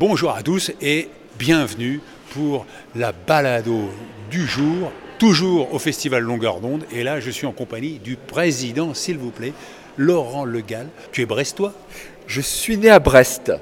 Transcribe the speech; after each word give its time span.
Bonjour 0.00 0.30
à 0.30 0.42
tous 0.42 0.72
et 0.80 1.10
bienvenue 1.38 2.00
pour 2.30 2.64
la 2.96 3.12
balado 3.12 3.90
du 4.30 4.46
jour, 4.46 4.90
toujours 5.18 5.74
au 5.74 5.78
Festival 5.78 6.22
Longueur 6.22 6.60
d'onde. 6.60 6.86
Et 6.90 7.02
là, 7.04 7.20
je 7.20 7.30
suis 7.30 7.46
en 7.46 7.52
compagnie 7.52 7.98
du 7.98 8.16
président, 8.16 8.94
s'il 8.94 9.18
vous 9.18 9.30
plaît, 9.30 9.52
Laurent 9.98 10.46
Legal. 10.46 10.88
Tu 11.12 11.20
es 11.20 11.26
brestois? 11.26 11.74
Je 12.26 12.40
suis 12.40 12.78
né 12.78 12.88
à 12.88 12.98
Brest. 12.98 13.52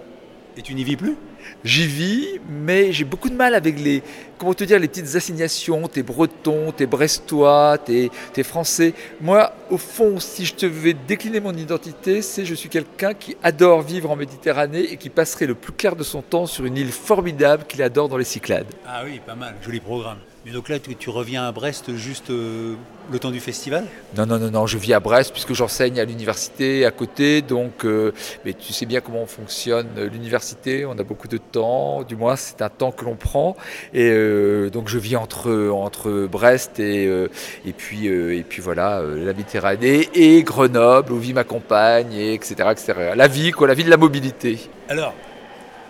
et 0.57 0.63
tu 0.63 0.75
n'y 0.75 0.85
vis 0.85 0.97
plus? 0.97 1.17
J'y 1.65 1.87
vis, 1.87 2.41
mais 2.49 2.93
j'ai 2.93 3.05
beaucoup 3.05 3.29
de 3.29 3.35
mal 3.35 3.55
avec 3.55 3.81
les, 3.81 4.03
comment 4.39 4.55
te 4.55 4.63
dire, 4.63 4.79
les 4.79 4.87
petites 4.87 5.17
assignations. 5.17 5.89
T'es 5.89 6.05
breton, 6.05 6.73
t'es 6.73 6.87
brestois, 6.87 7.79
t'es 7.79 8.11
es 8.37 8.43
français. 8.45 8.95
Moi, 9.21 9.53
au 9.71 9.77
fond, 9.77 10.21
si 10.21 10.45
je 10.45 10.55
te 10.55 10.67
vais 10.67 10.95
décliner 10.95 11.41
mon 11.41 11.53
identité, 11.53 12.23
c'est 12.23 12.45
je 12.45 12.55
suis 12.55 12.69
quelqu'un 12.69 13.13
qui 13.15 13.37
adore 13.43 13.83
vivre 13.83 14.11
en 14.11 14.17
Méditerranée 14.17 14.93
et 14.93 14.97
qui 14.97 15.11
passerait 15.11 15.47
le 15.47 15.55
plus 15.55 15.73
clair 15.73 15.97
de 15.97 16.05
son 16.05 16.23
temps 16.23 16.47
sur 16.47 16.65
une 16.65 16.77
île 16.77 16.93
formidable 16.93 17.65
qu'il 17.67 17.83
adore 17.83 18.09
dans 18.09 18.17
les 18.17 18.25
Cyclades. 18.25 18.73
Ah 18.87 19.03
oui, 19.05 19.21
pas 19.27 19.35
mal, 19.35 19.57
joli 19.61 19.81
programme. 19.81 20.19
Donc 20.53 20.69
là, 20.69 20.79
tu, 20.79 20.95
tu 20.97 21.11
reviens 21.11 21.47
à 21.47 21.53
Brest 21.53 21.95
juste 21.95 22.31
euh, 22.31 22.75
le 23.13 23.19
temps 23.19 23.31
du 23.31 23.41
festival? 23.41 23.87
Non, 24.17 24.27
non, 24.27 24.39
non, 24.39 24.51
non, 24.51 24.67
je 24.67 24.79
vis 24.79 24.95
à 24.95 25.01
Brest 25.01 25.33
puisque 25.33 25.53
j'enseigne 25.53 26.01
à 26.01 26.05
l'université 26.05 26.87
à 26.87 26.91
côté. 26.91 27.43
Donc, 27.43 27.85
euh, 27.85 28.13
mais 28.45 28.53
tu 28.53 28.73
sais 28.73 28.87
bien 28.87 29.01
comment 29.01 29.27
fonctionne 29.27 29.89
euh, 29.99 30.09
l'université. 30.09 30.87
On 30.87 30.93
a 30.93 31.03
beaucoup 31.03 31.29
de 31.29 31.39
temps, 31.39 32.03
du 32.03 32.17
moins 32.17 32.37
c'est 32.37 32.63
un 32.63 32.69
temps 32.69 32.93
que 32.93 33.05
l'on 33.05 33.17
prend. 33.17 33.57
Et 33.93 34.11
euh, 34.11 34.71
donc 34.71 34.89
je 34.89 34.99
vis 34.99 35.17
entre, 35.17 35.71
entre 35.71 36.27
Brest 36.27 36.81
et, 36.81 37.05
et, 37.65 37.73
puis, 37.73 38.07
et 38.07 38.45
puis 38.49 38.63
voilà, 38.63 39.03
la 39.03 39.33
Méditerranée 39.33 40.09
et 40.15 40.43
Grenoble 40.43 41.13
où 41.13 41.19
vit 41.19 41.33
ma 41.33 41.45
compagne, 41.45 42.13
et 42.13 42.35
etc., 42.35 42.55
etc. 42.71 43.13
La 43.17 43.29
vie, 43.29 43.53
quoi, 43.53 43.67
la 43.67 43.75
vie 43.75 43.85
de 43.85 43.91
la 43.91 43.97
mobilité. 43.97 44.59
Alors, 44.89 45.15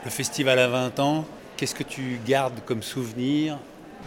le 0.04 0.10
festival 0.10 0.58
a 0.58 0.68
20 0.68 1.00
ans, 1.00 1.24
qu'est-ce 1.56 1.74
que 1.74 1.82
tu 1.82 2.20
gardes 2.26 2.60
comme 2.64 2.82
souvenir? 2.82 3.58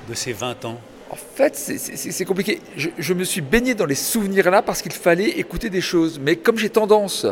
De 0.09 0.13
ces 0.13 0.33
20 0.33 0.65
ans 0.65 0.79
En 1.09 1.15
fait, 1.15 1.55
c'est- 1.57 2.25
compliqué. 2.25 2.61
Je, 2.77 3.13
me 3.13 3.23
suis 3.25 3.41
baigné 3.41 3.75
dans 3.75 3.85
les 3.85 3.95
souvenirs 3.95 4.49
là 4.49 4.61
parce 4.61 4.81
qu'il 4.81 4.93
fallait 4.93 5.29
écouter 5.39 5.69
des 5.69 5.81
choses. 5.81 6.19
Mais 6.19 6.37
comme 6.37 6.57
j'ai 6.57 6.69
tendance 6.69 7.25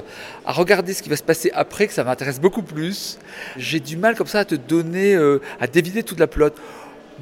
à 0.45 0.51
regarder 0.51 0.93
ce 0.93 1.01
qui 1.01 1.09
va 1.09 1.15
se 1.15 1.23
passer 1.23 1.49
après, 1.53 1.87
que 1.87 1.93
ça 1.93 2.03
m'intéresse 2.03 2.41
beaucoup 2.41 2.61
plus, 2.63 3.17
j'ai 3.55 3.79
du 3.79 3.95
mal 3.95 4.15
comme 4.15 4.27
ça 4.27 4.39
à 4.39 4.45
te 4.45 4.55
donner, 4.55 5.15
euh, 5.15 5.39
à 5.61 5.67
dévider 5.67 6.03
toute 6.03 6.19
la 6.19 6.27
pelote. 6.27 6.57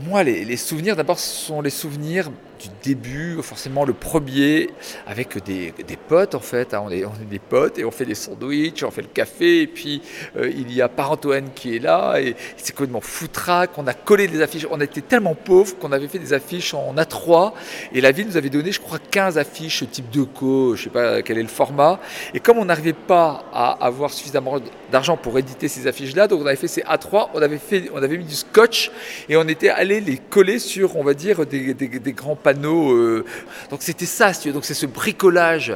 Moi, 0.08 0.24
les, 0.24 0.46
les 0.46 0.58
souvenirs, 0.58 0.96
d'abord, 0.96 1.20
ce 1.20 1.46
sont 1.46 1.62
les 1.62 1.70
souvenirs 1.70 2.32
du 2.58 2.70
début, 2.84 3.38
forcément 3.42 3.86
le 3.86 3.94
premier, 3.94 4.70
avec 5.06 5.44
des, 5.44 5.74
des 5.88 5.98
potes 5.98 6.36
en 6.36 6.40
fait. 6.40 6.74
hein. 6.74 6.84
On, 6.86 6.90
est, 6.90 7.06
on 7.06 7.14
est 7.14 7.30
des 7.30 7.40
potes 7.40 7.78
et 7.80 7.86
on 7.86 7.92
fait 7.92 8.06
des 8.06 8.16
sandwichs, 8.16 8.84
on 8.84 8.92
fait 8.92 9.02
le 9.02 9.08
café. 9.08 9.62
Et 9.62 9.68
puis 9.68 10.02
euh, 10.38 10.50
il 10.50 10.72
y 10.74 10.82
a 10.82 10.90
Parentoine 10.90 11.50
qui 11.54 11.76
est 11.76 11.80
là 11.80 12.20
et 12.20 12.36
c'est 12.58 12.74
complètement 12.74 13.02
foutraque. 13.02 13.72
On 13.78 13.88
a 13.88 13.94
collé 13.94 14.28
des 14.28 14.42
affiches. 14.42 14.66
On 14.72 14.82
était 14.82 15.02
tellement 15.02 15.36
pauvres 15.36 15.78
qu'on 15.78 15.92
avait 15.92 16.08
fait 16.08 16.20
des 16.20 16.34
affiches 16.34 16.74
en 16.74 16.94
A3 16.96 17.54
et 17.94 18.02
la 18.02 18.12
ville 18.12 18.28
nous 18.28 18.38
avait 18.38 18.50
donné, 18.50 18.72
je 18.72 18.80
crois, 18.82 19.00
15 19.00 19.38
affiches 19.38 19.84
type 19.92 20.10
Deco, 20.10 20.76
je 20.76 20.84
sais 20.86 20.90
pas 20.90 21.22
quel 21.22 21.38
est 21.38 21.42
le 21.44 21.48
format. 21.48 22.00
Et 22.34 22.40
comme 22.40 22.58
on 22.58 22.66
n'arrivait 22.66 22.94
pas 22.94 23.46
à 23.54 23.86
avoir 23.86 24.12
suffisamment 24.12 24.60
d'argent 24.92 25.18
pour 25.18 25.38
éditer 25.38 25.68
ces 25.68 25.88
affiches-là, 25.88 26.28
donc 26.28 26.42
on 26.42 26.46
avait 26.46 26.56
fait 26.56 26.68
ces 26.68 26.82
A3, 26.82 27.30
on 27.34 27.42
avait, 27.42 27.58
fait, 27.58 27.90
on 27.94 28.02
avait 28.02 28.18
mis 28.18 28.26
du 28.26 28.36
scotch 28.36 28.92
et 29.30 29.38
on 29.38 29.48
était 29.48 29.70
allé 29.70 30.00
les 30.02 30.18
coller 30.18 30.60
sur, 30.60 30.96
on 30.98 31.04
va 31.04 31.14
dire, 31.14 31.46
des, 31.46 31.74
des- 31.74 31.88
des 31.88 32.14
grands 32.14 32.36
euh. 32.54 33.26
Donc 33.70 33.82
c'était 33.82 34.06
ça, 34.06 34.32
donc 34.52 34.66
c'est 34.66 34.74
ce 34.74 34.86
bricolage 34.86 35.74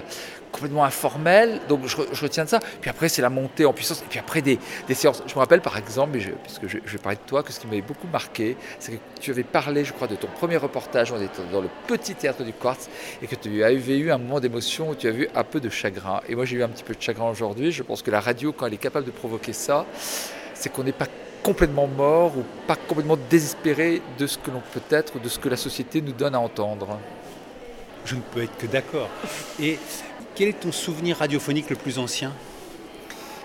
complètement 0.51 0.83
informel, 0.83 1.61
donc 1.69 1.87
je, 1.87 1.95
re- 1.95 2.07
je 2.11 2.21
retiens 2.21 2.43
de 2.43 2.49
ça. 2.49 2.59
Puis 2.81 2.89
après, 2.89 3.07
c'est 3.07 3.21
la 3.21 3.29
montée 3.29 3.63
en 3.63 3.71
puissance. 3.71 4.01
Et 4.01 4.05
puis 4.09 4.19
après, 4.19 4.41
des, 4.41 4.59
des 4.85 4.93
séances. 4.93 5.23
Je 5.25 5.33
me 5.33 5.39
rappelle 5.39 5.61
par 5.61 5.77
exemple, 5.77 6.19
puisque 6.43 6.67
je, 6.67 6.77
je 6.85 6.91
vais 6.91 6.97
parler 6.97 7.17
de 7.17 7.25
toi, 7.25 7.41
que 7.41 7.53
ce 7.53 7.59
qui 7.61 7.67
m'avait 7.67 7.81
beaucoup 7.81 8.07
marqué, 8.11 8.57
c'est 8.77 8.91
que 8.91 8.97
tu 9.21 9.31
avais 9.31 9.43
parlé, 9.43 9.85
je 9.85 9.93
crois, 9.93 10.09
de 10.09 10.15
ton 10.17 10.27
premier 10.27 10.57
reportage. 10.57 11.13
On 11.13 11.21
était 11.21 11.41
dans 11.53 11.61
le 11.61 11.69
petit 11.87 12.15
théâtre 12.15 12.43
du 12.43 12.51
Quartz 12.51 12.89
et 13.21 13.27
que 13.27 13.35
tu 13.35 13.63
avais 13.63 13.97
eu 13.97 14.11
un 14.11 14.17
moment 14.17 14.41
d'émotion 14.41 14.89
où 14.89 14.95
tu 14.95 15.07
as 15.07 15.11
vu 15.11 15.29
un 15.33 15.43
peu 15.45 15.61
de 15.61 15.69
chagrin. 15.69 16.19
Et 16.27 16.35
moi, 16.35 16.43
j'ai 16.43 16.57
eu 16.57 16.63
un 16.63 16.69
petit 16.69 16.83
peu 16.83 16.95
de 16.95 17.01
chagrin 17.01 17.29
aujourd'hui. 17.29 17.71
Je 17.71 17.83
pense 17.83 18.01
que 18.01 18.11
la 18.11 18.19
radio, 18.19 18.51
quand 18.51 18.67
elle 18.67 18.73
est 18.73 18.77
capable 18.77 19.05
de 19.05 19.11
provoquer 19.11 19.53
ça, 19.53 19.85
c'est 20.53 20.69
qu'on 20.69 20.83
n'est 20.83 20.91
pas 20.91 21.07
complètement 21.43 21.87
mort 21.87 22.37
ou 22.37 22.43
pas 22.67 22.75
complètement 22.75 23.17
désespéré 23.29 24.01
de 24.17 24.27
ce 24.27 24.37
que 24.37 24.51
l'on 24.51 24.61
peut 24.73 24.95
être, 24.95 25.19
de 25.19 25.29
ce 25.29 25.39
que 25.39 25.49
la 25.49 25.57
société 25.57 26.01
nous 26.01 26.11
donne 26.11 26.35
à 26.35 26.39
entendre. 26.39 26.99
Je 28.05 28.15
ne 28.15 28.21
peux 28.21 28.43
être 28.43 28.57
que 28.57 28.67
d'accord. 28.67 29.09
Et 29.59 29.77
quel 30.35 30.49
est 30.49 30.59
ton 30.59 30.71
souvenir 30.71 31.17
radiophonique 31.17 31.69
le 31.69 31.75
plus 31.75 31.99
ancien? 31.99 32.33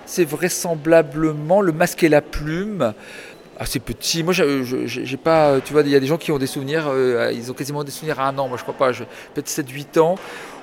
C'est 0.07 0.25
vraisemblablement 0.25 1.61
le 1.61 1.73
masque 1.73 2.03
et 2.05 2.09
la 2.09 2.23
plume. 2.23 2.95
Assez 3.59 3.79
petit. 3.79 4.23
Moi, 4.23 4.35
j'ai 4.35 5.17
pas. 5.17 5.61
Tu 5.61 5.73
vois, 5.73 5.83
il 5.83 5.89
y 5.89 5.97
a 5.97 6.01
des 6.01 6.07
gens 6.07 6.19
qui 6.19 6.31
ont 6.31 6.39
des 6.39 6.47
souvenirs. 6.47 6.89
euh, 6.89 7.33
ils 7.35 7.51
ont 7.51 7.55
quasiment 7.55 7.85
des 7.85 7.91
souvenirs 7.91 8.21
à 8.21 8.29
un 8.29 8.39
an. 8.39 8.49
Moi, 8.49 8.59
je 8.59 8.63
crois 8.63 8.75
pas. 8.75 8.93
Peut-être 8.93 9.49
7-8 9.49 9.99
ans. 9.99 10.17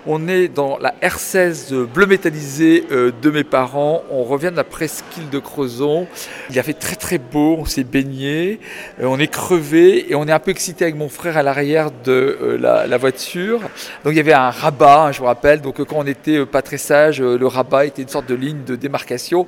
On 0.06 0.28
est 0.28 0.50
dans 0.50 0.78
la 0.80 0.94
R16 1.02 1.86
bleu 1.86 2.06
métallisé 2.06 2.86
euh, 2.92 3.14
de 3.22 3.32
mes 3.32 3.46
parents. 3.46 4.03
On 4.12 4.24
revient 4.24 4.50
de 4.52 4.58
la 4.58 4.66
presqu'île 4.66 5.30
de 5.30 5.40
Crozon. 5.40 6.08
Il 6.50 6.59
a 6.59 6.64
fait 6.64 6.74
très 6.74 6.98
très 6.98 7.18
beau. 7.18 7.56
On 7.59 7.64
s'est 7.64 7.86
baigné. 7.86 8.59
Euh, 9.00 9.06
on 9.06 9.18
est 9.18 9.28
crevé 9.28 10.12
et 10.12 10.16
on 10.16 10.28
est 10.28 10.32
un 10.34 10.40
peu 10.40 10.52
excité 10.52 10.84
avec 10.84 10.98
mon 10.98 11.08
frère 11.08 11.38
à 11.38 11.44
l'arrière 11.44 11.90
de 12.03 12.58
la, 12.59 12.98
voiture. 12.98 13.62
Donc 14.03 14.12
il 14.12 14.18
y 14.18 14.20
avait 14.20 14.34
un 14.34 14.50
rabat, 14.50 15.06
hein, 15.06 15.12
je 15.14 15.20
vous 15.20 15.26
rappelle. 15.26 15.62
Donc 15.62 15.82
quand 15.82 15.96
on 15.96 16.06
était 16.06 16.40
euh, 16.40 16.46
pas 16.46 16.62
très 16.62 16.78
sage, 16.78 17.22
le 17.22 17.48
rabat 17.48 17.86
était 17.86 18.02
une 18.02 18.09
sorte 18.09 18.28
de 18.28 18.36
ligne 18.36 18.66
de 18.66 18.76
démarcation. 18.76 19.48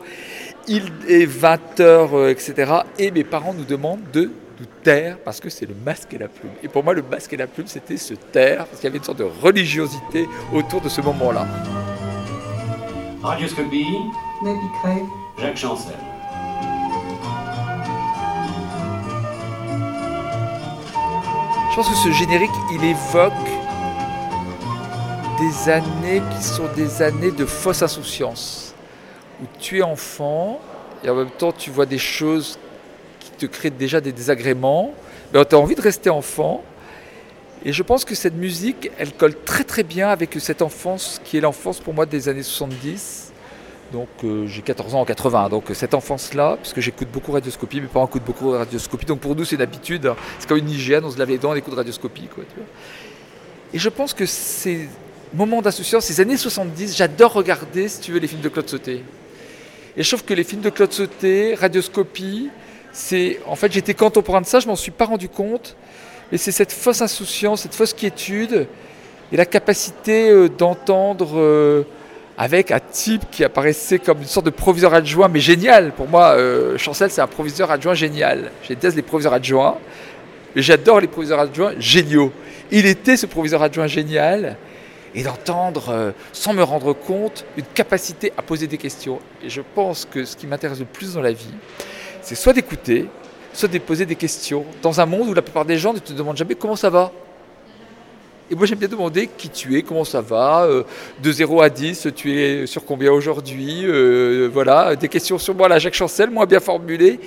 Il 0.68 0.92
est 1.08 1.26
20h, 1.26 2.30
etc. 2.30 2.74
Et 2.98 3.12
mes 3.12 3.24
parents 3.24 3.54
nous 3.54 3.66
demandent 3.66 4.10
de 4.12 4.32
nous 4.60 4.66
taire 4.84 5.18
parce 5.24 5.40
que 5.40 5.50
c'est 5.50 5.66
le 5.66 5.76
masque 5.86 6.14
et 6.14 6.18
la 6.18 6.28
plume. 6.28 6.52
Et 6.64 6.68
pour 6.68 6.84
moi, 6.84 6.94
le 6.94 7.04
masque 7.04 7.34
et 7.34 7.38
la 7.38 7.48
plume, 7.48 7.68
c'était 7.68 7.98
se 7.98 8.14
taire 8.14 8.66
parce 8.66 8.80
qu'il 8.80 8.86
y 8.86 8.88
avait 8.88 8.98
une 8.98 9.04
sorte 9.04 9.20
de 9.20 9.30
religiosité 9.42 10.28
autour 10.54 10.82
de 10.82 10.90
ce 10.90 11.02
moment-là. 11.02 11.46
Craig. 14.82 15.04
Jacques 15.40 15.58
Chancel. 15.58 15.96
Je 21.72 21.76
pense 21.76 21.90
que 21.90 21.96
ce 21.96 22.12
générique, 22.12 22.52
il 22.72 22.84
évoque 22.86 23.34
des 25.40 25.70
années 25.70 26.22
qui 26.38 26.44
sont 26.44 26.68
des 26.76 27.02
années 27.02 27.32
de 27.32 27.46
fausse 27.46 27.82
insouciance, 27.82 28.75
où 29.42 29.46
tu 29.60 29.80
es 29.80 29.82
enfant 29.82 30.60
et 31.04 31.10
en 31.10 31.16
même 31.16 31.30
temps 31.30 31.52
tu 31.52 31.70
vois 31.70 31.86
des 31.86 31.98
choses 31.98 32.58
qui 33.20 33.32
te 33.32 33.46
créent 33.46 33.70
déjà 33.70 34.02
des 34.02 34.12
désagréments, 34.12 34.94
mais 35.34 35.44
tu 35.46 35.56
as 35.56 35.60
envie 35.60 35.76
de 35.76 35.82
rester 35.82 36.10
enfant. 36.10 36.64
Et 37.64 37.74
je 37.74 37.82
pense 37.82 38.06
que 38.06 38.14
cette 38.14 38.36
musique, 38.36 38.92
elle 39.00 39.12
colle 39.12 39.36
très 39.44 39.64
très 39.64 39.84
bien 39.84 40.10
avec 40.10 40.36
cette 40.40 40.62
enfance 40.62 41.20
qui 41.24 41.38
est 41.38 41.42
l'enfance 41.42 41.80
pour 41.80 41.94
moi 41.94 42.06
des 42.06 42.30
années 42.30 42.44
70. 42.44 43.34
Donc 43.92 44.08
euh, 44.24 44.48
j'ai 44.48 44.62
14 44.62 44.96
ans 44.96 45.02
en 45.02 45.06
80, 45.06 45.50
donc 45.50 45.70
euh, 45.70 45.74
cette 45.74 45.94
enfance-là, 45.94 46.58
puisque 46.60 46.80
j'écoute 46.80 47.08
beaucoup 47.12 47.32
radioscopie, 47.32 47.82
mes 47.82 47.88
parents 47.88 48.08
écoutent 48.08 48.26
beaucoup 48.26 48.52
radioscopie, 48.52 49.06
donc 49.06 49.20
pour 49.20 49.36
nous 49.36 49.46
c'est 49.46 49.56
une 49.56 49.62
habitude, 49.62 50.08
hein. 50.08 50.16
c'est 50.40 50.50
comme 50.50 50.58
une 50.58 50.70
hygiène, 50.70 51.06
on 51.06 51.12
se 51.12 51.20
lave 51.20 51.30
les 51.30 51.38
dents, 51.38 51.52
on 51.52 51.56
écoute 51.56 51.76
radioscopie. 51.76 52.28
Quoi. 52.34 52.44
Et 53.74 53.80
je 53.80 53.90
pense 53.90 54.14
que 54.14 54.26
ces 54.26 54.90
moments 55.34 55.62
d'insouciance, 55.62 56.06
ces 56.06 56.20
années 56.20 56.38
70, 56.38 56.96
j'adore 56.96 57.34
regarder, 57.34 57.88
si 57.88 58.00
tu 58.00 58.12
veux, 58.12 58.20
les 58.20 58.28
films 58.28 58.42
de 58.42 58.50
Claude 58.50 58.68
Sauté. 58.68 59.04
Et 59.98 60.04
je 60.04 60.10
trouve 60.10 60.26
que 60.26 60.34
les 60.34 60.44
films 60.44 60.62
de 60.62 60.70
Claude 60.70 60.92
Sauté, 60.92 61.56
radioscopie, 61.56 62.50
c'est. 62.92 63.40
En 63.48 63.56
fait, 63.56 63.72
j'étais 63.72 63.94
contemporain 63.94 64.42
de 64.42 64.46
ça, 64.46 64.60
je 64.60 64.68
m'en 64.68 64.76
suis 64.76 64.92
pas 64.92 65.06
rendu 65.06 65.30
compte, 65.30 65.76
mais 66.32 66.38
c'est 66.38 66.52
cette 66.52 66.72
fausse 66.72 67.02
insouciance, 67.02 67.62
cette 67.62 67.76
fausse 67.76 67.94
quiétude, 67.94 68.68
et 69.32 69.38
la 69.38 69.46
capacité 69.46 70.30
euh, 70.30 70.50
d'entendre. 70.50 71.38
euh, 71.38 71.86
avec 72.38 72.72
un 72.72 72.80
type 72.80 73.24
qui 73.32 73.44
apparaissait 73.44 74.00
comme 74.00 74.20
une 74.20 74.28
sorte 74.28 74.46
de 74.46 74.52
proviseur 74.52 74.94
adjoint, 74.94 75.28
mais 75.28 75.40
génial. 75.40 75.92
Pour 75.94 76.08
moi, 76.08 76.32
euh, 76.32 76.78
Chancel, 76.78 77.10
c'est 77.10 77.22
un 77.22 77.28
proviseur 77.28 77.72
adjoint 77.72 77.94
génial. 77.94 78.52
Je 78.64 78.74
les 78.74 79.02
proviseurs 79.02 79.34
adjoints, 79.34 79.78
j'adore 80.56 81.00
les 81.00 81.08
proviseurs 81.08 81.40
adjoints 81.40 81.74
géniaux. 81.80 82.32
Il 82.72 82.86
était 82.86 83.18
ce 83.18 83.26
proviseur 83.26 83.62
adjoint 83.62 83.88
génial. 83.88 84.58
Et 85.16 85.24
d'entendre, 85.24 85.90
euh, 85.90 86.12
sans 86.34 86.54
me 86.54 86.62
rendre 86.62 86.94
compte, 86.94 87.46
une 87.58 87.66
capacité 87.66 88.34
à 88.38 88.42
poser 88.42 88.68
des 88.68 88.78
questions. 88.78 89.20
Et 89.42 89.50
je 89.50 89.62
pense 89.74 90.06
que 90.06 90.26
ce 90.26 90.36
qui 90.36 90.46
m'intéresse 90.46 90.80
le 90.80 90.86
plus 90.86 91.14
dans 91.14 91.22
la 91.22 91.32
vie, 91.32 91.54
c'est 92.22 92.36
soit 92.36 92.54
d'écouter, 92.54 93.08
soit 93.54 93.70
de 93.70 93.80
poser 93.80 94.06
des 94.06 94.16
questions, 94.16 94.66
dans 94.82 95.00
un 95.00 95.06
monde 95.06 95.30
où 95.30 95.34
la 95.34 95.42
plupart 95.42 95.66
des 95.66 95.78
gens 95.78 95.94
ne 95.94 96.00
te 96.00 96.12
demandent 96.12 96.38
jamais 96.38 96.56
comment 96.56 96.76
ça 96.76 96.90
va. 96.90 97.12
Et 98.52 98.56
moi, 98.56 98.68
j'aime 98.68 98.78
bien 98.78 98.90
demander 98.90 99.28
qui 99.38 99.50
tu 99.50 99.76
es, 99.76 99.82
comment 99.82 100.04
ça 100.04 100.22
va, 100.22 100.66
euh, 100.66 100.84
de 101.24 101.32
0 101.32 101.62
à 101.62 101.70
10, 101.70 102.10
tu 102.16 102.40
es 102.40 102.68
sur 102.68 102.86
combien 102.86 103.12
aujourd'hui, 103.12 103.82
euh, 103.86 104.50
voilà, 104.54 104.96
des 104.96 105.08
questions 105.08 105.40
sur 105.40 105.56
moi, 105.56 105.68
là, 105.68 105.80
Jacques 105.80 105.96
Chancel, 105.96 106.30
moins 106.30 106.46
bien 106.46 106.60
formulées, 106.60 107.20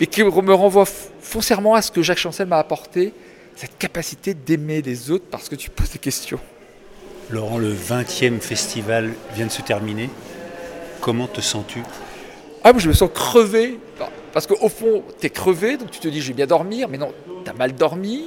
mais 0.00 0.06
qui 0.06 0.22
me 0.22 0.54
renvoient 0.54 0.86
foncièrement 1.20 1.74
à 1.74 1.82
ce 1.82 1.90
que 1.90 2.00
Jacques 2.00 2.18
Chancel 2.18 2.46
m'a 2.46 2.58
apporté, 2.58 3.12
cette 3.54 3.76
capacité 3.76 4.32
d'aimer 4.32 4.80
les 4.80 5.10
autres 5.10 5.26
parce 5.30 5.48
que 5.50 5.56
tu 5.56 5.68
poses 5.68 5.90
des 5.90 5.98
questions. 5.98 6.40
Laurent, 7.32 7.56
le 7.56 7.72
20e 7.72 8.40
festival 8.40 9.10
vient 9.34 9.46
de 9.46 9.50
se 9.50 9.62
terminer. 9.62 10.10
Comment 11.00 11.26
te 11.26 11.40
sens-tu? 11.40 11.82
Ah, 12.62 12.72
je 12.76 12.86
me 12.86 12.92
sens 12.92 13.08
crevé. 13.12 13.78
Parce 14.34 14.46
qu'au 14.46 14.68
fond, 14.68 15.02
tu 15.18 15.26
es 15.26 15.30
crevé, 15.30 15.78
donc 15.78 15.90
tu 15.90 15.98
te 15.98 16.08
dis, 16.08 16.20
je 16.20 16.28
vais 16.28 16.34
bien 16.34 16.46
dormir, 16.46 16.88
mais 16.90 16.98
non, 16.98 17.12
tu 17.42 17.50
as 17.50 17.54
mal 17.54 17.74
dormi, 17.74 18.24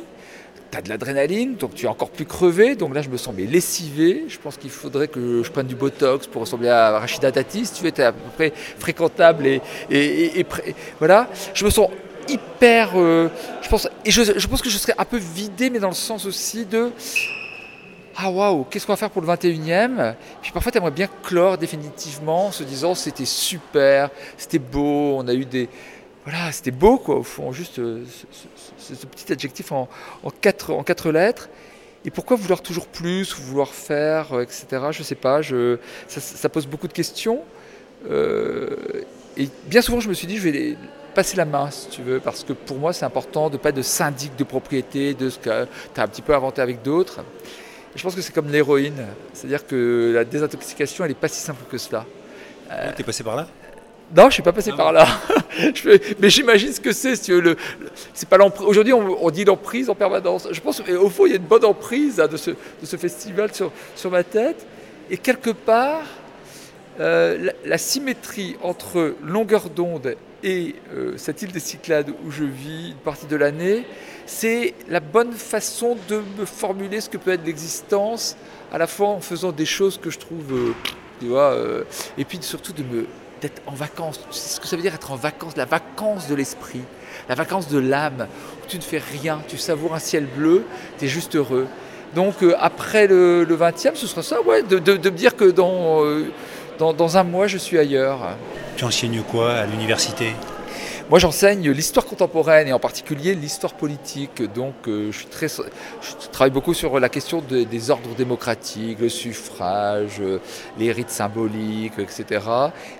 tu 0.72 0.78
as 0.78 0.82
de 0.82 0.90
l'adrénaline, 0.90 1.56
donc 1.56 1.76
tu 1.76 1.86
es 1.86 1.88
encore 1.88 2.10
plus 2.10 2.26
crevé. 2.26 2.76
Donc 2.76 2.96
là, 2.96 3.04
je 3.04 3.10
me 3.10 3.18
sens 3.18 3.36
mais 3.38 3.46
lessivé. 3.46 4.26
Je 4.28 4.40
pense 4.40 4.58
qu'il 4.58 4.72
faudrait 4.72 5.08
que 5.08 5.44
je 5.44 5.52
prenne 5.52 5.68
du 5.68 5.76
Botox 5.76 6.26
pour 6.26 6.42
ressembler 6.42 6.70
à 6.70 6.98
Rachida 6.98 7.30
Dati. 7.30 7.68
Si 7.68 7.74
tu 7.74 7.88
es 7.88 8.02
à 8.02 8.12
peu 8.12 8.20
près 8.36 8.54
fréquentable 8.80 9.46
et, 9.92 10.46
voilà. 10.98 11.30
Je 11.54 11.64
me 11.64 11.70
sens 11.70 11.92
hyper. 12.28 12.94
Euh, 12.96 13.30
je, 13.62 13.70
pense, 13.70 13.88
et 14.04 14.10
je, 14.10 14.48
pense 14.48 14.64
que 14.64 14.70
je 14.70 14.80
serais 14.80 14.96
un 14.98 15.06
peu 15.06 15.18
vidé, 15.18 15.70
mais 15.70 15.78
dans 15.80 15.90
le 15.90 15.94
sens 15.94 16.26
aussi 16.26 16.66
de. 16.66 16.92
Ah 18.18 18.30
waouh, 18.30 18.64
qu'est-ce 18.70 18.86
qu'on 18.86 18.94
va 18.94 18.98
faire 18.98 19.10
pour 19.10 19.22
le 19.22 19.28
21e 19.28 20.16
Puis 20.42 20.52
parfois, 20.52 20.72
tu 20.72 20.78
aimerais 20.78 20.92
bien 20.92 21.10
clore 21.24 21.58
définitivement 21.58 22.48
en 22.48 22.52
se 22.52 22.64
disant 22.64 22.96
c'était 22.96 23.26
super, 23.26 24.10
c'était 24.38 24.60
beau, 24.60 25.18
on 25.18 25.28
a 25.28 25.34
eu 25.34 25.44
des, 25.44 25.68
voilà, 26.26 26.52
c'était 26.52 26.72
beau, 26.72 26.98
quoi, 26.98 27.18
au 27.18 27.24
fond, 27.24 27.52
juste 27.52 27.78
euh, 27.78 28.04
ce, 28.78 29.06
petit 29.06 29.32
adjectif 29.32 29.72
en, 29.72 29.88
quatre, 30.42 30.74
en 30.74 30.84
quatre 30.84 31.12
lettres. 31.12 31.50
Et 32.04 32.10
pourquoi 32.10 32.36
vouloir 32.36 32.62
toujours 32.62 32.88
plus, 32.88 33.36
vouloir 33.36 33.70
faire, 33.70 34.34
euh, 34.34 34.42
etc. 34.42 34.66
Je 34.90 35.04
sais 35.04 35.16
pas, 35.16 35.42
ça, 36.08 36.50
pose 36.50 36.66
beaucoup 36.66 36.88
de 36.88 36.94
questions. 36.94 37.42
Euh, 38.10 38.76
et 39.38 39.50
bien 39.68 39.82
souvent, 39.84 40.00
je 40.00 40.10
me 40.10 40.16
suis 40.16 40.26
dit, 40.26 40.38
je 40.38 40.50
vais 40.50 40.78
passer 41.14 41.38
la 41.38 41.46
main, 41.46 41.70
si 41.70 41.90
tu 41.90 42.02
veux, 42.02 42.20
parce 42.20 42.44
que 42.44 42.54
pour 42.54 42.78
moi, 42.78 42.92
c'est 42.92 43.06
important 43.06 43.52
de 43.52 43.58
pas 43.58 43.70
être 43.70 43.76
de 43.76 43.84
syndic 43.84 44.36
de 44.36 44.44
propriété, 44.44 45.14
de 45.14 45.30
ce 45.30 45.38
que 45.38 45.68
tu 45.94 46.00
as 46.00 46.04
un 46.04 46.08
petit 46.08 46.24
peu 46.24 46.34
inventé 46.34 46.60
avec 46.60 46.82
d'autres. 46.82 47.20
Je 47.96 48.04
pense 48.04 48.14
que 48.14 48.22
c'est 48.22 48.34
comme 48.34 48.52
l'héroïne, 48.52 49.06
c'est-à-dire 49.34 49.66
que 49.66 50.12
la 50.14 50.26
désintoxication, 50.26 51.06
elle 51.06 51.12
n'est 51.12 51.16
pas 51.16 51.30
si 51.30 51.40
simple 51.40 51.64
que 51.70 51.78
cela. 51.78 52.06
tu 52.96 53.02
es 53.02 53.06
passé 53.06 53.24
par 53.24 53.36
là 53.36 53.48
non, 54.16 54.24
je 54.24 54.28
ne 54.28 54.32
suis 54.34 54.44
pas 54.44 54.54
passé 54.54 54.72
par 54.72 54.92
là. 54.92 55.08
mais 56.20 56.30
j'imagine 56.30 56.72
ce 56.72 56.80
que 56.80 56.92
c'est. 56.92 57.16
Si 57.16 57.32
le, 57.32 57.58
c'est 58.14 58.30
pas 58.30 58.38
Aujourd'hui, 58.62 58.94
on, 58.94 59.30
dit 59.32 59.46
l'emprise 59.46 59.90
en 59.90 59.96
permanence. 59.96 60.48
Je 60.52 60.62
pense 60.62 60.82
qu'au 60.82 61.10
fond, 61.10 61.26
il 61.26 61.30
y 61.30 61.34
a 61.34 61.38
une 61.38 61.44
bonne 61.44 61.66
emprise 61.66 62.20
hein, 62.20 62.28
de, 62.28 62.38
ce, 62.38 62.52
de, 62.52 62.56
ce, 62.84 62.98
festival 62.98 63.54
sur, 63.54 63.72
sur, 63.96 64.12
ma 64.12 64.24
tête. 64.24 64.66
Et 65.10 65.18
quelque 65.18 65.50
part, 65.50 66.04
euh, 67.00 67.50
la, 67.66 67.78
symétrie 67.80 68.58
entre 68.62 69.16
longueur 69.24 69.70
d'onde 69.72 70.16
et 70.44 70.76
euh, 70.94 71.14
cette 71.18 71.42
île 71.42 71.52
des 71.52 71.60
Cyclades 71.60 72.12
où 72.26 72.32
je 72.32 72.44
vis 72.44 72.90
une 72.90 72.98
partie 73.04 73.26
de 73.26 73.36
l'année, 73.36 73.86
c'est 74.26 74.74
la 74.90 75.00
bonne 75.00 75.34
façon 75.34 75.98
de 76.10 76.22
me 76.38 76.46
formuler 76.46 77.02
ce 77.02 77.10
que 77.10 77.18
peut 77.18 77.32
être 77.32 77.46
l'existence, 77.46 78.36
à 78.72 78.78
la 78.78 78.88
fois 78.88 79.10
en 79.10 79.20
faisant 79.20 79.52
des 79.52 79.66
choses 79.66 80.00
que 80.00 80.10
je 80.10 80.20
trouve, 80.20 80.52
euh, 80.52 80.74
tu 81.20 81.28
vois, 81.28 81.56
et 82.18 82.26
puis 82.26 82.40
surtout 82.42 82.74
de 82.74 82.84
me 82.84 83.08
d'être 83.42 83.62
en 83.68 83.74
vacances. 83.74 84.20
Sais 84.32 84.56
ce 84.56 84.60
que 84.60 84.68
ça 84.68 84.76
veut 84.76 84.82
dire 84.82 84.96
être 84.96 85.12
en 85.12 85.16
vacances? 85.16 85.58
La 85.58 85.66
vacance 85.66 86.28
de 86.28 86.36
l'esprit, 86.36 86.82
la 87.30 87.36
vacance 87.36 87.68
de 87.68 87.80
l'âme, 87.80 88.28
où 88.64 88.68
tu 88.68 88.78
ne 88.78 88.82
fais 88.82 89.02
rien, 89.22 89.42
tu 89.48 89.58
savoures 89.58 89.94
un 89.94 90.00
ciel 90.00 90.26
bleu, 90.26 90.64
tu 90.98 91.06
es 91.06 91.08
juste 91.08 91.36
heureux. 91.36 91.68
Donc 92.14 92.44
euh, 92.44 92.56
après 92.60 93.08
le, 93.08 93.46
20e, 93.46 93.96
ce 93.96 94.08
sera 94.08 94.24
ça, 94.24 94.42
ouais, 94.42 94.64
de, 94.64 94.78
me 94.78 95.10
dire 95.12 95.36
que 95.36 95.46
euh, 95.46 96.26
dans, 96.80 96.94
dans 96.94 97.18
un 97.18 97.24
mois, 97.24 97.48
je 97.48 97.58
suis 97.58 97.78
ailleurs. 97.78 98.20
Tu 98.78 98.86
enseignes 98.86 99.22
quoi 99.22 99.54
à 99.54 99.66
l'université? 99.66 100.34
Moi, 101.08 101.20
j'enseigne 101.20 101.70
l'histoire 101.70 102.04
contemporaine 102.08 102.68
et 102.68 102.74
en 102.74 102.80
particulier 102.80 103.36
l'histoire 103.36 103.74
politique. 103.74 104.42
Donc, 104.56 104.74
euh, 104.88 105.12
je, 105.12 105.26
travaille 106.32 106.52
beaucoup 106.52 106.74
sur 106.74 107.00
la 107.00 107.10
question 107.10 107.44
des 107.48 107.92
ordres 107.92 108.16
démocratiques, 108.18 109.00
le 109.00 109.10
suffrage, 109.10 110.20
euh, 110.20 110.40
les 110.80 110.92
rites 110.92 111.12
symboliques, 111.12 112.00
etc. 112.00 112.44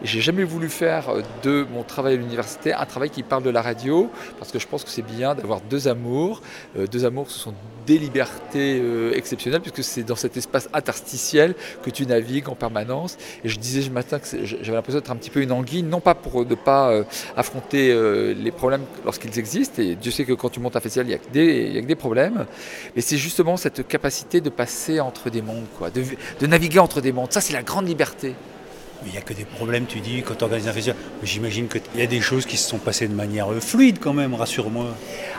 Et 0.04 0.06
j'ai 0.06 0.22
jamais 0.22 0.44
voulu 0.44 0.70
faire 0.70 1.06
de 1.42 1.66
mon 1.74 1.82
travail 1.82 2.14
à 2.14 2.18
l'université 2.18 2.74
un 2.74 2.86
travail 2.86 3.10
qui 3.10 3.24
parle 3.24 3.42
de 3.42 3.50
la 3.50 3.64
radio, 3.64 4.12
parce 4.38 4.52
que 4.52 4.60
je 4.60 4.68
pense 4.68 4.84
que 4.84 4.92
c'est 4.92 5.02
bien 5.02 5.34
d'avoir 5.34 5.62
deux 5.62 5.88
amours. 5.88 6.44
Euh, 6.78 6.86
deux 6.86 7.06
amours, 7.06 7.32
ce 7.32 7.40
sont 7.40 7.56
des 7.88 7.98
libertés 8.00 8.82
exceptionnelles, 9.14 9.62
puisque 9.62 9.84
c'est 9.84 10.02
dans 10.02 10.16
cet 10.16 10.38
espace 10.38 10.68
interstitiel 10.74 11.54
que 11.84 11.92
tu 11.92 12.08
navigues 12.08 12.50
en 12.50 12.56
permanence. 12.56 13.16
Et 13.44 13.50
je 13.50 13.60
disais 13.60 13.84
ce 13.84 13.92
matin 13.92 14.18
que 14.18 14.26
j'avais 14.44 14.72
l'impression 14.72 15.00
d'être 15.00 15.12
un 15.12 15.16
petit 15.16 15.30
peu 15.30 15.42
une 15.42 15.52
anguille, 15.52 15.84
non 15.84 16.00
pas 16.00 16.16
pour 16.16 16.44
ne 16.44 16.56
pas 16.56 16.92
affronter 17.38 17.95
euh, 17.96 18.34
les 18.34 18.52
problèmes 18.52 18.84
lorsqu'ils 19.04 19.38
existent, 19.40 19.82
et 19.82 19.96
Dieu 19.96 20.12
sait 20.12 20.26
que 20.26 20.34
quand 20.34 20.50
tu 20.50 20.60
montes 20.60 20.76
un 20.76 20.80
festival, 20.80 21.08
il 21.08 21.10
n'y 21.10 21.16
a, 21.16 21.80
a, 21.80 21.82
que 21.82 21.88
des 21.88 21.96
problèmes, 21.96 22.46
mais 22.96 23.02
c'est 23.02 23.18
justement 23.18 23.58
cette 23.58 23.88
capacité 23.88 24.42
de 24.42 24.50
passer 24.50 25.00
entre 25.00 25.30
des 25.30 25.42
mondes, 25.42 25.66
quoi, 25.78 25.90
de, 25.90 26.04
de 26.40 26.48
naviguer 26.48 26.80
entre 26.80 27.02
des 27.02 27.12
mondes. 27.12 27.32
Ça, 27.32 27.42
c'est 27.42 27.54
la 27.54 27.64
grande 27.64 27.88
liberté. 27.88 28.36
Mais 29.06 29.12
il 29.12 29.14
n'y 29.14 29.20
a 29.20 29.22
que 29.22 29.34
des 29.34 29.46
problèmes, 29.46 29.86
tu 29.86 30.00
dis, 30.00 30.24
quand 30.24 30.34
tu 30.34 30.44
organises 30.44 30.68
un 30.68 30.74
festival. 30.74 30.98
J'imagine 31.22 31.68
qu'il 31.68 31.82
y 31.96 32.02
a 32.02 32.08
des 32.08 32.22
choses 32.22 32.48
qui 32.48 32.58
se 32.58 32.68
sont 32.68 32.80
passées 32.80 33.08
de 33.08 33.14
manière 33.14 33.52
euh, 33.52 33.60
fluide 33.60 34.00
quand 34.00 34.14
même, 34.14 34.34
rassure-moi. 34.34 34.88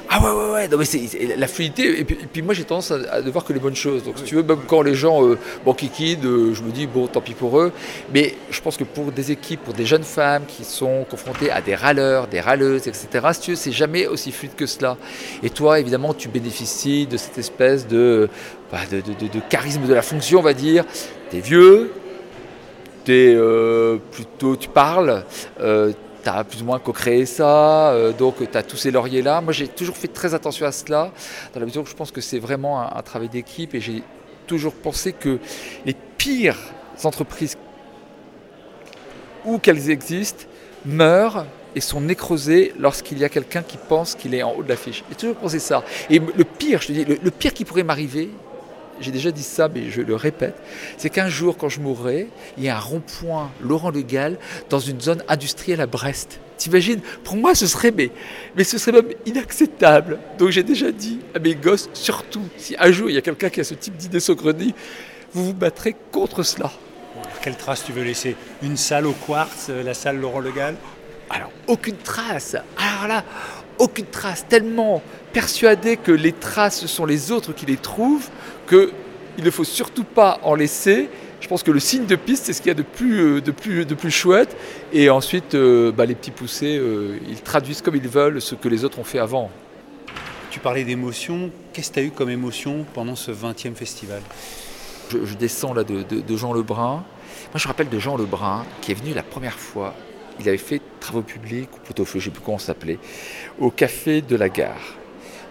Ah 0.08 0.20
ouais, 0.22 0.30
ouais, 0.30 0.52
ouais. 0.52 0.68
Non, 0.68 0.78
mais 0.78 0.84
c'est, 0.84 1.36
la 1.36 1.48
fluidité. 1.48 1.98
Et 1.98 2.04
puis, 2.04 2.42
moi, 2.42 2.54
j'ai 2.54 2.62
tendance 2.62 2.92
à, 2.92 3.20
ne 3.20 3.28
voir 3.28 3.44
que 3.44 3.52
les 3.52 3.58
bonnes 3.58 3.74
choses. 3.74 4.04
Donc, 4.04 4.18
si 4.18 4.24
tu 4.24 4.36
veux, 4.36 4.44
même 4.44 4.60
quand 4.68 4.82
les 4.82 4.94
gens 4.94 5.26
euh, 5.26 5.36
bon, 5.64 5.74
euh, 5.74 6.54
je 6.54 6.62
me 6.62 6.70
dis, 6.70 6.86
bon, 6.86 7.08
tant 7.08 7.20
pis 7.20 7.34
pour 7.34 7.58
eux. 7.58 7.72
Mais 8.14 8.36
je 8.52 8.60
pense 8.60 8.76
que 8.76 8.84
pour 8.84 9.10
des 9.10 9.32
équipes, 9.32 9.64
pour 9.64 9.74
des 9.74 9.84
jeunes 9.84 10.04
femmes 10.04 10.44
qui 10.46 10.62
sont 10.62 11.04
confrontées 11.10 11.50
à 11.50 11.60
des 11.60 11.74
râleurs, 11.74 12.28
des 12.28 12.40
râleuses, 12.40 12.86
etc., 12.86 13.08
si 13.32 13.40
tu 13.40 13.50
veux, 13.50 13.56
c'est 13.56 13.72
jamais 13.72 14.06
aussi 14.06 14.30
fluide 14.30 14.54
que 14.54 14.66
cela. 14.66 14.96
Et 15.42 15.50
toi, 15.50 15.80
évidemment, 15.80 16.14
tu 16.14 16.28
bénéficies 16.28 17.08
de 17.08 17.16
cette 17.16 17.38
espèce 17.38 17.88
de, 17.88 18.28
bah, 18.70 18.78
de, 18.88 18.98
de, 18.98 19.26
de 19.26 19.40
charisme 19.50 19.88
de 19.88 19.94
la 19.94 20.02
fonction, 20.02 20.38
on 20.38 20.42
va 20.42 20.54
dire. 20.54 20.84
T'es 21.30 21.40
vieux, 21.40 21.90
euh, 23.12 23.98
plutôt, 24.10 24.56
tu 24.56 24.68
parles, 24.68 25.24
euh, 25.60 25.92
tu 26.22 26.28
as 26.28 26.44
plus 26.44 26.62
ou 26.62 26.64
moins 26.64 26.78
co-créé 26.78 27.26
ça, 27.26 27.90
euh, 27.90 28.12
donc 28.12 28.36
tu 28.50 28.56
as 28.56 28.62
tous 28.62 28.76
ces 28.76 28.90
lauriers-là. 28.90 29.40
Moi, 29.40 29.52
j'ai 29.52 29.68
toujours 29.68 29.96
fait 29.96 30.08
très 30.08 30.34
attention 30.34 30.66
à 30.66 30.72
cela, 30.72 31.10
dans 31.54 31.60
la 31.60 31.66
mesure 31.66 31.82
où 31.82 31.86
je 31.86 31.94
pense 31.94 32.10
que 32.10 32.20
c'est 32.20 32.38
vraiment 32.38 32.80
un, 32.80 33.02
travail 33.02 33.28
d'équipe 33.28 33.74
et 33.74 33.80
j'ai 33.80 34.02
toujours 34.46 34.74
pensé 34.74 35.12
que 35.12 35.38
les 35.84 35.96
pires 36.16 36.58
entreprises, 37.04 37.56
où 39.44 39.58
qu'elles 39.58 39.90
existent, 39.90 40.44
meurent 40.84 41.46
et 41.74 41.80
sont 41.80 42.00
nécrosées 42.00 42.72
lorsqu'il 42.78 43.18
y 43.18 43.24
a 43.24 43.28
quelqu'un 43.28 43.62
qui 43.62 43.76
pense 43.76 44.14
qu'il 44.14 44.34
est 44.34 44.42
en 44.42 44.52
haut 44.52 44.62
de 44.62 44.68
l'affiche. 44.68 45.04
J'ai 45.10 45.16
toujours 45.16 45.36
pensé 45.36 45.58
ça. 45.58 45.84
Et 46.08 46.18
le 46.18 46.44
pire, 46.44 46.80
je 46.80 46.86
te 46.88 46.92
dis, 46.92 47.04
le 47.04 47.30
pire 47.30 47.52
qui 47.52 47.64
pourrait 47.64 47.82
m'arriver, 47.82 48.30
j'ai 49.00 49.10
déjà 49.10 49.30
dit 49.30 49.42
ça, 49.42 49.68
mais 49.68 49.90
je 49.90 50.02
le 50.02 50.14
répète, 50.14 50.54
c'est 50.96 51.10
qu'un 51.10 51.28
jour, 51.28 51.56
quand 51.56 51.68
je 51.68 51.80
mourrai, 51.80 52.28
il 52.56 52.64
y 52.64 52.68
a 52.68 52.76
un 52.76 52.80
rond-point 52.80 53.50
Laurent 53.60 53.90
Le 53.90 54.02
Gall 54.02 54.38
dans 54.70 54.78
une 54.78 55.00
zone 55.00 55.22
industrielle 55.28 55.80
à 55.80 55.86
Brest. 55.86 56.40
T'imagines? 56.56 57.00
Pour 57.22 57.36
moi, 57.36 57.54
ce 57.54 57.66
serait, 57.66 57.90
mais, 57.90 58.10
mais 58.56 58.64
ce 58.64 58.78
serait 58.78 58.92
même 58.92 59.12
inacceptable. 59.26 60.18
Donc 60.38 60.50
j'ai 60.50 60.62
déjà 60.62 60.90
dit 60.90 61.20
à 61.34 61.38
mes 61.38 61.54
gosses, 61.54 61.90
surtout, 61.92 62.42
si 62.56 62.74
un 62.78 62.90
jour 62.90 63.10
il 63.10 63.14
y 63.14 63.18
a 63.18 63.22
quelqu'un 63.22 63.50
qui 63.50 63.60
a 63.60 63.64
ce 63.64 63.74
type 63.74 63.96
d'idée 63.96 64.20
saugrenue, 64.20 64.72
vous 65.32 65.44
vous 65.44 65.54
battrez 65.54 65.94
contre 66.12 66.42
cela. 66.42 66.72
Quelle 67.42 67.56
trace 67.56 67.84
tu 67.84 67.92
veux 67.92 68.02
laisser? 68.02 68.36
Une 68.62 68.76
salle 68.76 69.06
au 69.06 69.12
quartz, 69.12 69.66
euh, 69.68 69.82
la 69.82 69.94
salle 69.94 70.18
Laurent 70.18 70.40
Le 70.40 70.50
Gall? 70.50 70.76
Alors, 71.30 71.50
aucune 71.66 71.96
trace. 71.96 72.56
Alors 72.78 73.08
là, 73.08 73.24
aucune 73.78 74.06
trace, 74.06 74.46
tellement 74.48 75.02
persuadé 75.32 75.96
que 75.96 76.12
les 76.12 76.32
traces 76.32 76.86
sont 76.86 77.06
les 77.06 77.32
autres 77.32 77.52
qui 77.52 77.66
les 77.66 77.76
trouvent, 77.76 78.28
qu'il 78.68 78.90
ne 79.44 79.50
faut 79.50 79.64
surtout 79.64 80.04
pas 80.04 80.40
en 80.42 80.54
laisser. 80.54 81.08
Je 81.40 81.48
pense 81.48 81.62
que 81.62 81.70
le 81.70 81.80
signe 81.80 82.06
de 82.06 82.16
piste, 82.16 82.46
c'est 82.46 82.52
ce 82.52 82.60
qu'il 82.60 82.68
y 82.68 82.72
a 82.72 82.74
de 82.74 82.82
plus, 82.82 83.20
euh, 83.20 83.40
de 83.40 83.50
plus, 83.50 83.84
de 83.84 83.94
plus 83.94 84.10
chouette. 84.10 84.56
Et 84.92 85.10
ensuite, 85.10 85.54
euh, 85.54 85.92
bah, 85.92 86.06
les 86.06 86.14
petits 86.14 86.30
poussés, 86.30 86.78
euh, 86.78 87.18
ils 87.28 87.40
traduisent 87.40 87.82
comme 87.82 87.96
ils 87.96 88.08
veulent 88.08 88.40
ce 88.40 88.54
que 88.54 88.68
les 88.68 88.84
autres 88.84 88.98
ont 88.98 89.04
fait 89.04 89.18
avant. 89.18 89.50
Tu 90.50 90.58
parlais 90.58 90.84
d'émotion. 90.84 91.50
Qu'est-ce 91.72 91.90
que 91.90 91.94
tu 91.94 92.00
as 92.00 92.02
eu 92.04 92.10
comme 92.10 92.30
émotion 92.30 92.86
pendant 92.94 93.14
ce 93.14 93.30
20e 93.30 93.74
festival? 93.74 94.22
Je, 95.10 95.34
descends 95.34 95.74
là 95.74 95.84
de, 95.84 96.36
Jean 96.36 96.52
Lebrun. 96.52 96.94
Moi, 96.94 97.04
je 97.56 97.64
me 97.64 97.68
rappelle 97.68 97.90
de 97.90 97.98
Jean 97.98 98.16
Lebrun 98.16 98.64
qui 98.80 98.92
est 98.92 98.94
venu 98.94 99.12
la 99.14 99.22
première 99.22 99.58
fois. 99.58 99.94
Il 100.40 100.48
avait 100.48 100.58
fait 100.58 100.80
travaux 101.00 101.22
publics, 101.22 101.70
ou 101.74 101.80
plutôt, 101.80 102.04
je 102.04 102.16
ne 102.16 102.22
sais 102.22 102.30
plus 102.30 102.42
comment 102.42 102.58
ça 102.58 102.66
s'appelait, 102.66 102.98
au 103.58 103.70
café 103.70 104.22
de 104.22 104.36
la 104.36 104.48
gare. 104.48 104.94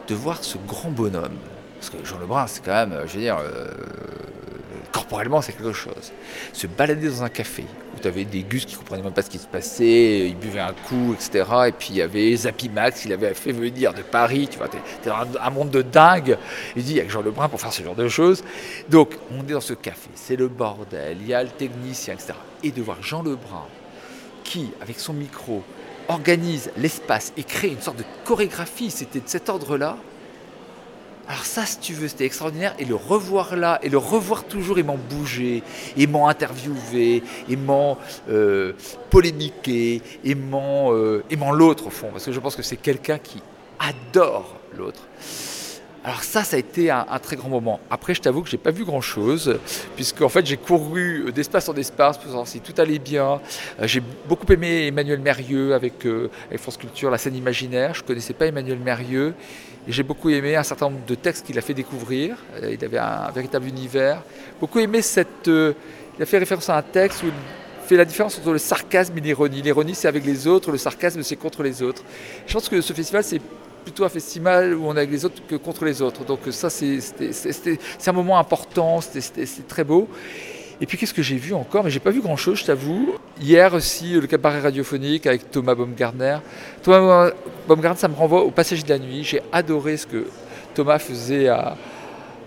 De 0.07 0.13
voir 0.15 0.43
ce 0.43 0.57
grand 0.67 0.91
bonhomme 0.91 1.37
parce 1.85 2.01
que 2.01 2.05
Jean 2.07 2.19
Lebrun, 2.19 2.47
c'est 2.47 2.63
quand 2.63 2.87
même, 2.87 3.01
je 3.05 3.13
veux 3.13 3.19
dire, 3.19 3.37
euh, 3.39 3.67
corporellement, 4.91 5.41
c'est 5.41 5.51
quelque 5.51 5.73
chose. 5.73 6.13
Se 6.53 6.67
balader 6.67 7.09
dans 7.09 7.23
un 7.23 7.29
café 7.29 7.63
où 7.95 7.99
tu 7.99 8.07
avais 8.07 8.25
des 8.25 8.41
gus 8.41 8.65
qui 8.65 8.75
comprenaient 8.75 9.03
même 9.03 9.13
pas 9.13 9.21
ce 9.21 9.29
qui 9.29 9.37
se 9.37 9.45
passait, 9.45 10.27
ils 10.27 10.35
buvaient 10.35 10.61
un 10.61 10.73
coup, 10.73 11.13
etc. 11.13 11.45
Et 11.67 11.71
puis 11.71 11.89
il 11.91 11.97
y 11.97 12.01
avait 12.01 12.35
Zappy 12.35 12.69
Max, 12.69 13.05
il 13.05 13.13
avait 13.13 13.33
fait 13.33 13.51
venir 13.51 13.93
de 13.93 14.01
Paris, 14.01 14.47
tu 14.49 14.57
vois, 14.57 14.67
tu 14.67 14.77
es, 14.77 15.09
dans 15.09 15.39
un, 15.39 15.49
monde 15.49 15.69
de 15.69 15.81
dingue. 15.81 16.37
Il 16.75 16.83
dit, 16.83 16.91
il 16.91 16.97
y 16.97 17.01
a 17.01 17.03
que 17.03 17.11
Jean 17.11 17.21
Lebrun 17.21 17.49
pour 17.49 17.59
faire 17.59 17.73
ce 17.73 17.83
genre 17.83 17.95
de 17.95 18.07
choses. 18.07 18.43
Donc, 18.89 19.17
on 19.31 19.41
est 19.41 19.53
dans 19.53 19.61
ce 19.61 19.73
café, 19.73 20.09
c'est 20.15 20.37
le 20.37 20.47
bordel, 20.47 21.17
il 21.21 21.27
y 21.27 21.33
a 21.33 21.43
le 21.43 21.49
technicien, 21.49 22.15
etc. 22.15 22.33
Et 22.63 22.71
de 22.71 22.81
voir 22.81 22.97
Jean 23.03 23.21
Lebrun 23.21 23.67
qui, 24.45 24.71
avec 24.81 24.99
son 24.99 25.11
micro, 25.11 25.61
organise 26.07 26.71
l'espace 26.77 27.33
et 27.35 27.43
crée 27.43 27.67
une 27.67 27.81
sorte 27.81 27.97
de 27.97 28.05
chorégraphie, 28.23 28.91
c'était 28.91 29.19
de 29.19 29.27
cet 29.27 29.49
ordre-là, 29.49 29.97
alors 31.27 31.43
ça, 31.43 31.65
si 31.65 31.79
tu 31.79 31.93
veux, 31.93 32.07
c'était 32.07 32.25
extraordinaire. 32.25 32.75
Et 32.77 32.85
le 32.85 32.95
revoir 32.95 33.55
là, 33.55 33.79
et 33.81 33.89
le 33.89 33.97
revoir 33.97 34.43
toujours 34.43 34.77
aimant 34.77 34.97
bouger, 35.09 35.63
aimant 35.97 36.27
interviewer, 36.27 37.23
aimant 37.49 37.97
euh, 38.29 38.73
polémiquer, 39.09 40.01
aimant, 40.23 40.93
euh, 40.93 41.23
aimant 41.31 41.51
l'autre 41.51 41.87
au 41.87 41.89
fond. 41.89 42.09
Parce 42.11 42.25
que 42.25 42.31
je 42.31 42.39
pense 42.39 42.55
que 42.55 42.61
c'est 42.61 42.77
quelqu'un 42.77 43.17
qui 43.17 43.41
adore 43.79 44.55
l'autre. 44.77 45.01
Alors 46.05 46.23
ça, 46.23 46.43
ça 46.43 46.55
a 46.55 46.59
été 46.59 46.91
un, 46.91 47.03
très 47.19 47.35
grand 47.35 47.49
moment. 47.49 47.79
Après, 47.89 48.13
je 48.13 48.21
t'avoue 48.21 48.43
que 48.43 48.49
j'ai 48.49 48.59
pas 48.59 48.69
vu 48.69 48.85
grand-chose, 48.85 49.59
puisque 49.95 50.21
en 50.21 50.29
fait, 50.29 50.45
j'ai 50.45 50.55
couru 50.55 51.31
d'espace 51.33 51.67
en 51.67 51.73
espace 51.73 52.19
pour 52.19 52.27
savoir 52.27 52.47
si 52.47 52.59
tout 52.59 52.79
allait 52.79 52.99
bien. 52.99 53.41
Euh, 53.81 53.87
j'ai 53.87 54.03
beaucoup 54.29 54.45
aimé 54.53 54.85
Emmanuel 54.85 55.19
Mérieux 55.19 55.73
avec, 55.73 56.05
avec 56.05 56.59
France 56.59 56.77
Culture, 56.77 57.09
la 57.09 57.17
scène 57.17 57.35
imaginaire. 57.35 57.95
Je 57.95 58.03
connaissais 58.03 58.33
pas 58.33 58.45
Emmanuel 58.45 58.77
Mérieux. 58.77 59.33
Et 59.87 59.91
j'ai 59.91 60.03
beaucoup 60.03 60.29
aimé 60.29 60.55
un 60.55 60.63
certain 60.63 60.89
nombre 60.89 61.05
de 61.05 61.15
textes 61.15 61.45
qu'il 61.45 61.57
a 61.57 61.61
fait 61.61 61.73
découvrir. 61.73 62.37
Euh, 62.55 62.73
il 62.73 62.85
avait 62.85 62.97
un 62.97 63.29
véritable 63.31 63.67
univers. 63.67 64.21
Beaucoup 64.59 64.79
aimé 64.79 65.01
cette. 65.01 65.47
Euh, 65.47 65.73
il 66.17 66.23
a 66.23 66.25
fait 66.25 66.37
référence 66.37 66.69
à 66.69 66.77
un 66.77 66.81
texte 66.81 67.23
où 67.23 67.27
fait 67.85 67.97
la 67.97 68.05
différence 68.05 68.39
entre 68.39 68.51
le 68.51 68.57
sarcasme 68.57 69.15
et 69.17 69.21
l'ironie. 69.21 69.61
L'ironie, 69.61 69.93
c'est 69.93 70.07
avec 70.07 70.25
les 70.25 70.47
autres, 70.47 70.71
le 70.71 70.77
sarcasme, 70.77 71.21
c'est 71.21 71.35
contre 71.35 71.61
les 71.61 71.83
autres. 71.83 72.03
Je 72.47 72.53
pense 72.53 72.67
que 72.67 72.81
ce 72.81 72.93
festival, 72.93 73.23
c'est 73.23 73.41
plutôt 73.85 74.03
un 74.03 74.09
festival 74.09 74.73
où 74.73 74.87
on 74.87 74.95
est 74.95 74.97
avec 74.97 75.11
les 75.11 75.23
autres 75.23 75.41
que 75.47 75.55
contre 75.55 75.85
les 75.85 76.01
autres. 76.01 76.25
Donc 76.25 76.39
ça, 76.49 76.69
c'est 76.69 76.99
un 78.07 78.11
moment 78.11 78.37
important, 78.39 78.99
c'était 78.99 79.45
très 79.67 79.83
beau. 79.83 80.09
Et 80.81 80.85
puis 80.85 80.97
qu'est-ce 80.97 81.13
que 81.13 81.21
j'ai 81.21 81.37
vu 81.37 81.53
encore? 81.53 81.83
Mais 81.85 81.89
j'ai 81.89 82.01
pas 82.01 82.09
vu 82.09 82.21
grand-chose, 82.21 82.59
je 82.59 82.65
t'avoue. 82.65 83.15
Hier 83.39 83.73
aussi, 83.73 84.13
le 84.13 84.27
cabaret 84.27 84.59
radiophonique 84.59 85.25
avec 85.25 85.49
Thomas 85.49 85.75
Baumgartner. 85.75 86.39
Thomas 86.83 87.31
Baumgartner, 87.67 87.99
ça 87.99 88.07
me 88.09 88.15
renvoie 88.15 88.43
au 88.43 88.51
passage 88.51 88.83
de 88.83 88.89
la 88.89 88.99
nuit. 88.99 89.23
J'ai 89.23 89.41
adoré 89.53 89.95
ce 89.95 90.07
que 90.07 90.25
Thomas 90.73 90.99
faisait 90.99 91.47
à, 91.47 91.77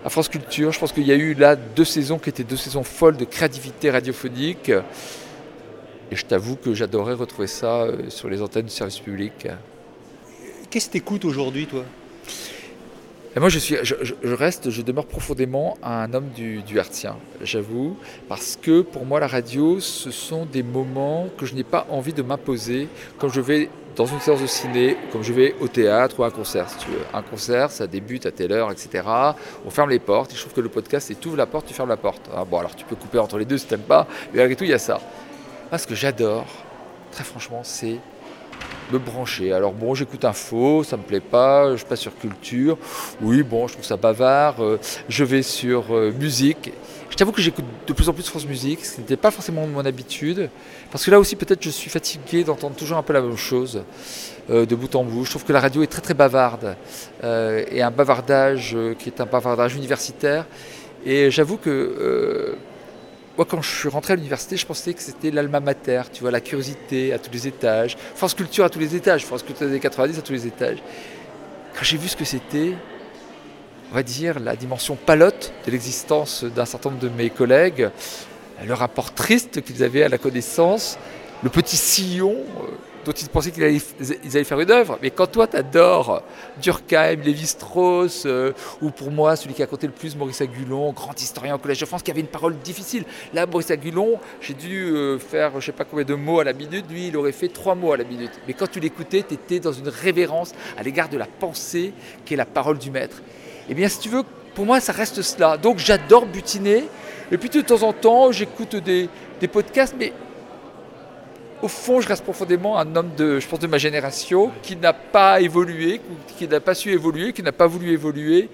France 0.08 0.28
Culture. 0.28 0.72
Je 0.72 0.78
pense 0.78 0.92
qu'il 0.92 1.06
y 1.06 1.12
a 1.12 1.16
eu 1.16 1.34
là 1.34 1.56
deux 1.56 1.84
saisons 1.84 2.18
qui 2.18 2.28
étaient 2.28 2.44
deux 2.44 2.56
saisons 2.56 2.82
folles 2.82 3.16
de 3.16 3.24
créativité 3.24 3.90
radiophonique. 3.90 4.70
Et 6.10 6.16
je 6.16 6.24
t'avoue 6.24 6.56
que 6.56 6.74
j'adorais 6.74 7.14
retrouver 7.14 7.48
ça 7.48 7.82
euh, 7.82 8.08
sur 8.08 8.30
les 8.30 8.40
antennes 8.40 8.64
du 8.64 8.72
service 8.72 8.98
public. 8.98 9.46
Qu'est-ce 10.70 10.88
que 10.88 10.92
tu 10.92 10.98
écoutes 10.98 11.24
aujourd'hui, 11.24 11.66
toi? 11.66 11.84
Moi, 13.36 13.48
je, 13.48 13.58
suis, 13.58 13.76
je, 13.82 14.34
reste, 14.34 14.68
je 14.68 14.82
demeure 14.82 15.06
profondément 15.06 15.78
un 15.82 16.12
homme 16.12 16.28
du, 16.34 16.60
du 16.62 16.76
Hertzien, 16.76 17.16
j'avoue, 17.40 17.96
parce 18.28 18.58
que 18.60 18.82
pour 18.82 19.06
moi, 19.06 19.20
la 19.20 19.28
radio, 19.28 19.80
ce 19.80 20.10
sont 20.10 20.44
des 20.44 20.62
moments 20.62 21.28
que 21.38 21.46
je 21.46 21.54
n'ai 21.54 21.62
pas 21.62 21.86
envie 21.88 22.12
de 22.12 22.20
m'imposer 22.20 22.88
quand 23.18 23.28
je 23.28 23.40
vais 23.40 23.70
dans 23.96 24.06
une 24.06 24.20
séance 24.20 24.42
de 24.42 24.46
ciné, 24.46 24.96
comme 25.10 25.22
je 25.22 25.32
vais 25.32 25.54
au 25.60 25.68
théâtre 25.68 26.20
ou 26.20 26.24
à 26.24 26.26
un 26.26 26.30
concert, 26.30 26.68
si 26.68 26.78
tu 26.78 26.90
veux. 26.90 27.00
Un 27.14 27.22
concert, 27.22 27.70
ça 27.70 27.86
débute 27.86 28.26
à 28.26 28.30
telle 28.30 28.52
heure, 28.52 28.70
etc. 28.70 29.04
On 29.64 29.70
ferme 29.70 29.90
les 29.90 29.98
portes. 29.98 30.32
Et 30.32 30.36
je 30.36 30.40
trouve 30.40 30.52
que 30.52 30.60
le 30.60 30.68
podcast, 30.68 31.08
c'est 31.08 31.18
tu 31.18 31.28
ouvres 31.28 31.36
la 31.36 31.46
porte, 31.46 31.66
tu 31.66 31.74
fermes 31.74 31.88
la 31.88 31.96
porte. 31.96 32.28
Ah, 32.34 32.44
bon, 32.44 32.58
alors 32.58 32.76
tu 32.76 32.84
peux 32.84 32.96
couper 32.96 33.18
entre 33.18 33.38
les 33.38 33.44
deux 33.44 33.58
si 33.58 33.66
tu 33.66 33.74
n'aimes 33.74 33.82
pas, 33.82 34.06
mais 34.32 34.38
malgré 34.38 34.54
tout, 34.54 34.64
il 34.64 34.70
y 34.70 34.74
a 34.74 34.78
ça. 34.78 35.00
Moi, 35.70 35.78
ce 35.78 35.86
que 35.86 35.94
j'adore, 35.94 36.46
très 37.10 37.24
franchement, 37.24 37.62
c'est 37.64 37.96
me 38.92 38.98
brancher. 38.98 39.52
Alors 39.52 39.72
bon, 39.72 39.94
j'écoute 39.94 40.24
info, 40.24 40.82
ça 40.82 40.96
me 40.96 41.02
plaît 41.02 41.20
pas, 41.20 41.76
je 41.76 41.84
passe 41.84 42.00
sur 42.00 42.16
culture, 42.16 42.78
oui, 43.20 43.42
bon, 43.42 43.66
je 43.66 43.74
trouve 43.74 43.84
ça 43.84 43.96
bavard, 43.96 44.62
euh, 44.62 44.78
je 45.08 45.24
vais 45.24 45.42
sur 45.42 45.94
euh, 45.94 46.12
musique. 46.12 46.72
Je 47.10 47.16
t'avoue 47.16 47.32
que 47.32 47.40
j'écoute 47.40 47.64
de 47.86 47.92
plus 47.92 48.08
en 48.08 48.12
plus 48.12 48.28
France 48.28 48.46
Musique, 48.46 48.84
ce 48.84 49.00
n'était 49.00 49.16
pas 49.16 49.30
forcément 49.30 49.66
mon 49.66 49.84
habitude, 49.84 50.50
parce 50.90 51.04
que 51.04 51.10
là 51.10 51.18
aussi 51.18 51.36
peut-être 51.36 51.62
je 51.62 51.70
suis 51.70 51.90
fatigué 51.90 52.44
d'entendre 52.44 52.76
toujours 52.76 52.98
un 52.98 53.02
peu 53.02 53.12
la 53.12 53.22
même 53.22 53.36
chose, 53.36 53.82
euh, 54.50 54.66
de 54.66 54.74
bout 54.74 54.94
en 54.94 55.04
bout. 55.04 55.24
Je 55.24 55.30
trouve 55.30 55.44
que 55.44 55.52
la 55.52 55.60
radio 55.60 55.82
est 55.82 55.88
très 55.88 56.02
très 56.02 56.14
bavarde, 56.14 56.76
et 57.22 57.82
un 57.82 57.90
bavardage 57.90 58.76
qui 58.98 59.08
est 59.08 59.20
un 59.20 59.26
bavardage 59.26 59.74
universitaire. 59.74 60.46
Et 61.04 61.30
j'avoue 61.30 61.56
que 61.56 62.56
moi, 63.38 63.46
quand 63.48 63.62
je 63.62 63.70
suis 63.70 63.88
rentré 63.88 64.14
à 64.14 64.16
l'université, 64.16 64.56
je 64.56 64.66
pensais 64.66 64.92
que 64.92 65.00
c'était 65.00 65.30
l'alma 65.30 65.60
mater, 65.60 66.02
tu 66.12 66.22
vois, 66.22 66.32
la 66.32 66.40
curiosité 66.40 67.12
à 67.12 67.20
tous 67.20 67.30
les 67.30 67.46
étages, 67.46 67.96
France 68.16 68.34
Culture 68.34 68.64
à 68.64 68.68
tous 68.68 68.80
les 68.80 68.96
étages, 68.96 69.24
France 69.24 69.44
Culture 69.44 69.64
des 69.64 69.72
années 69.74 69.80
90 69.80 70.18
à 70.18 70.22
tous 70.22 70.32
les 70.32 70.48
étages. 70.48 70.78
Quand 71.72 71.84
j'ai 71.84 71.98
vu 71.98 72.08
ce 72.08 72.16
que 72.16 72.24
c'était, 72.24 72.72
on 73.92 73.94
va 73.94 74.02
dire, 74.02 74.40
la 74.40 74.56
dimension 74.56 74.96
palote 74.96 75.52
de 75.64 75.70
l'existence 75.70 76.42
d'un 76.42 76.64
certain 76.64 76.90
nombre 76.90 77.00
de 77.00 77.10
mes 77.10 77.30
collègues, 77.30 77.90
le 78.66 78.74
rapport 78.74 79.14
triste 79.14 79.62
qu'ils 79.62 79.84
avaient 79.84 80.02
à 80.02 80.08
la 80.08 80.18
connaissance, 80.18 80.98
le 81.42 81.50
petit 81.50 81.76
sillon 81.76 82.34
euh, 82.34 82.66
dont 83.04 83.12
ils 83.12 83.28
pensaient 83.28 83.50
qu'ils 83.50 83.64
allaient, 83.64 84.44
faire 84.44 84.60
une 84.60 84.70
œuvre. 84.70 84.98
Mais 85.00 85.10
quand 85.10 85.26
toi, 85.26 85.46
tu 85.46 85.56
adores 85.56 86.22
Durkheim, 86.60 87.20
Lévi-Strauss, 87.22 88.24
euh, 88.26 88.52
ou 88.82 88.90
pour 88.90 89.10
moi, 89.10 89.34
celui 89.36 89.54
qui 89.54 89.62
a 89.62 89.66
compté 89.66 89.86
le 89.86 89.92
plus, 89.92 90.16
Maurice 90.16 90.40
Agulon, 90.40 90.92
grand 90.92 91.18
historien 91.20 91.54
au 91.54 91.58
Collège 91.58 91.80
de 91.80 91.86
France, 91.86 92.02
qui 92.02 92.10
avait 92.10 92.20
une 92.20 92.26
parole 92.26 92.58
difficile. 92.58 93.04
Là, 93.32 93.46
Maurice 93.46 93.70
Agulon, 93.70 94.18
j'ai 94.40 94.54
dû 94.54 94.90
euh, 94.90 95.18
faire 95.18 95.58
je 95.60 95.66
sais 95.66 95.72
pas 95.72 95.84
combien 95.84 96.04
de 96.04 96.14
mots 96.14 96.40
à 96.40 96.44
la 96.44 96.52
minute. 96.52 96.84
Lui, 96.90 97.08
il 97.08 97.16
aurait 97.16 97.32
fait 97.32 97.48
trois 97.48 97.74
mots 97.74 97.92
à 97.92 97.96
la 97.96 98.04
minute. 98.04 98.32
Mais 98.46 98.52
quand 98.52 98.70
tu 98.70 98.80
l'écoutais, 98.80 99.24
tu 99.26 99.34
étais 99.34 99.60
dans 99.60 99.72
une 99.72 99.88
révérence 99.88 100.52
à 100.76 100.82
l'égard 100.82 101.08
de 101.08 101.16
la 101.16 101.26
pensée 101.26 101.92
qui 102.24 102.34
est 102.34 102.36
la 102.36 102.46
parole 102.46 102.78
du 102.78 102.90
maître. 102.90 103.22
Eh 103.70 103.74
bien, 103.74 103.88
si 103.88 104.00
tu 104.00 104.08
veux, 104.08 104.22
pour 104.54 104.66
moi, 104.66 104.80
ça 104.80 104.92
reste 104.92 105.22
cela. 105.22 105.56
Donc, 105.56 105.78
j'adore 105.78 106.26
butiner. 106.26 106.84
Et 107.30 107.38
puis, 107.38 107.48
de 107.48 107.60
temps 107.60 107.82
en 107.82 107.92
temps, 107.92 108.32
j'écoute 108.32 108.76
des, 108.76 109.08
des 109.40 109.48
podcasts, 109.48 109.94
mais 109.98 110.12
au 111.62 111.68
fond, 111.68 112.00
je 112.00 112.08
reste 112.08 112.24
profondément 112.24 112.78
un 112.78 112.94
homme 112.96 113.10
de, 113.16 113.40
je 113.40 113.48
pense, 113.48 113.58
de 113.58 113.66
ma 113.66 113.78
génération 113.78 114.50
qui 114.62 114.76
n'a 114.76 114.92
pas 114.92 115.40
évolué, 115.40 116.00
qui 116.36 116.46
n'a 116.46 116.60
pas 116.60 116.74
su 116.74 116.92
évoluer, 116.92 117.32
qui 117.32 117.42
n'a 117.42 117.52
pas 117.52 117.66
voulu 117.66 117.92
évoluer 117.92 118.48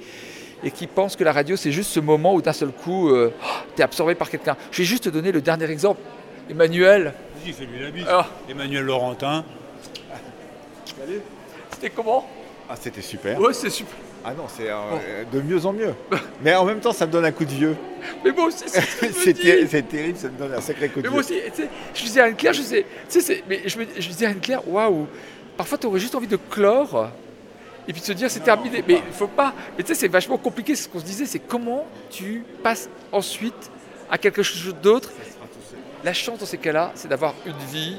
et 0.63 0.71
qui 0.71 0.87
pense 0.87 1.15
que 1.15 1.25
la 1.25 1.33
radio, 1.33 1.57
c'est 1.57 1.73
juste 1.73 1.91
ce 1.91 2.01
moment 2.01 2.35
où 2.35 2.41
d'un 2.41 2.53
seul 2.53 2.71
coup, 2.71 3.11
euh, 3.11 3.33
tu 3.77 3.83
es 3.83 3.85
absorbé 3.85 4.15
par 4.15 4.31
quelqu'un. 4.31 4.57
Je 4.71 4.79
vais 4.79 4.85
juste 4.85 5.05
te 5.05 5.09
donner 5.11 5.33
le 5.33 5.43
dernier 5.43 5.71
exemple. 5.71 6.01
Emmanuel. 6.49 7.13
Vas-y, 7.37 7.53
fais-lui 7.53 7.83
la 7.83 7.91
bise. 7.91 8.07
Emmanuel 8.49 8.85
Laurentin. 8.85 9.45
C'était 11.71 11.91
comment? 11.91 12.27
Ah, 12.69 12.77
c'était 12.81 13.03
super. 13.03 13.39
Ouais, 13.39 13.53
c'est 13.53 13.71
super. 13.71 13.95
Ah 14.25 14.33
non, 14.33 14.45
c'est 14.49 14.71
euh, 14.71 15.25
de 15.31 15.41
mieux 15.43 15.67
en 15.67 15.73
mieux. 15.73 15.93
Mais 16.43 16.55
en 16.55 16.65
même 16.65 16.81
temps, 16.81 16.93
ça 16.93 17.07
me 17.07 17.13
donne 17.13 17.27
un 17.27 17.33
coup 17.33 17.45
de 17.45 17.51
vieux. 17.51 17.77
Mais 18.25 18.33
moi 18.33 18.47
aussi, 18.47 18.65
c'est 18.67 19.35
terrible, 19.89 20.17
ça 20.17 20.29
me 20.29 20.39
donne 20.39 20.55
un 20.55 20.61
sacré 20.61 20.89
coup 20.89 21.03
de 21.03 21.09
vieux. 21.09 21.11
Mais 21.11 21.15
moi 21.15 21.21
aussi, 21.21 21.39
je 21.95 22.03
disais 22.03 22.21
à 22.21 22.25
Anne-Claire, 22.25 22.55
je 22.55 22.63
sais, 22.63 22.87
mais 23.49 23.63
je, 23.67 23.79
me, 23.79 23.87
je 23.99 24.09
disais 24.09 24.27
à 24.27 24.31
Anne-Claire, 24.31 24.67
waouh, 24.67 25.07
parfois 25.59 25.77
tu 25.77 25.87
aurais 25.87 26.01
juste 26.01 26.15
envie 26.15 26.27
de 26.27 26.39
clore 26.51 27.11
et 27.87 27.93
puis 27.93 28.01
de 28.01 28.07
se 28.07 28.13
dire 28.13 28.31
c'est 28.31 28.41
terminé. 28.41 28.83
Mais 28.87 29.03
il 29.07 29.13
faut 29.13 29.27
pas. 29.27 29.53
Mais 29.77 29.85
tu 29.85 29.89
sais, 29.89 30.01
c'est 30.01 30.09
vachement 30.09 30.39
compliqué. 30.39 30.75
Ce 30.75 30.89
qu'on 30.89 31.01
se 31.01 31.05
disait, 31.05 31.27
c'est 31.27 31.39
comment 31.39 31.87
tu 32.11 32.45
passes 32.63 32.89
ensuite 33.13 33.71
à 34.11 34.19
quelque 34.19 34.43
chose 34.43 34.75
d'autre. 34.83 35.13
La 36.03 36.13
chance 36.13 36.39
dans 36.39 36.47
ces 36.47 36.59
cas-là, 36.59 36.93
c'est 36.95 37.09
d'avoir 37.09 37.35
une 37.47 37.57
vie 37.71 37.97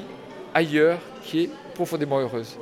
ailleurs 0.56 0.98
qui 1.22 1.44
est 1.44 1.50
profondément 1.74 2.18
heureuse. 2.18 2.56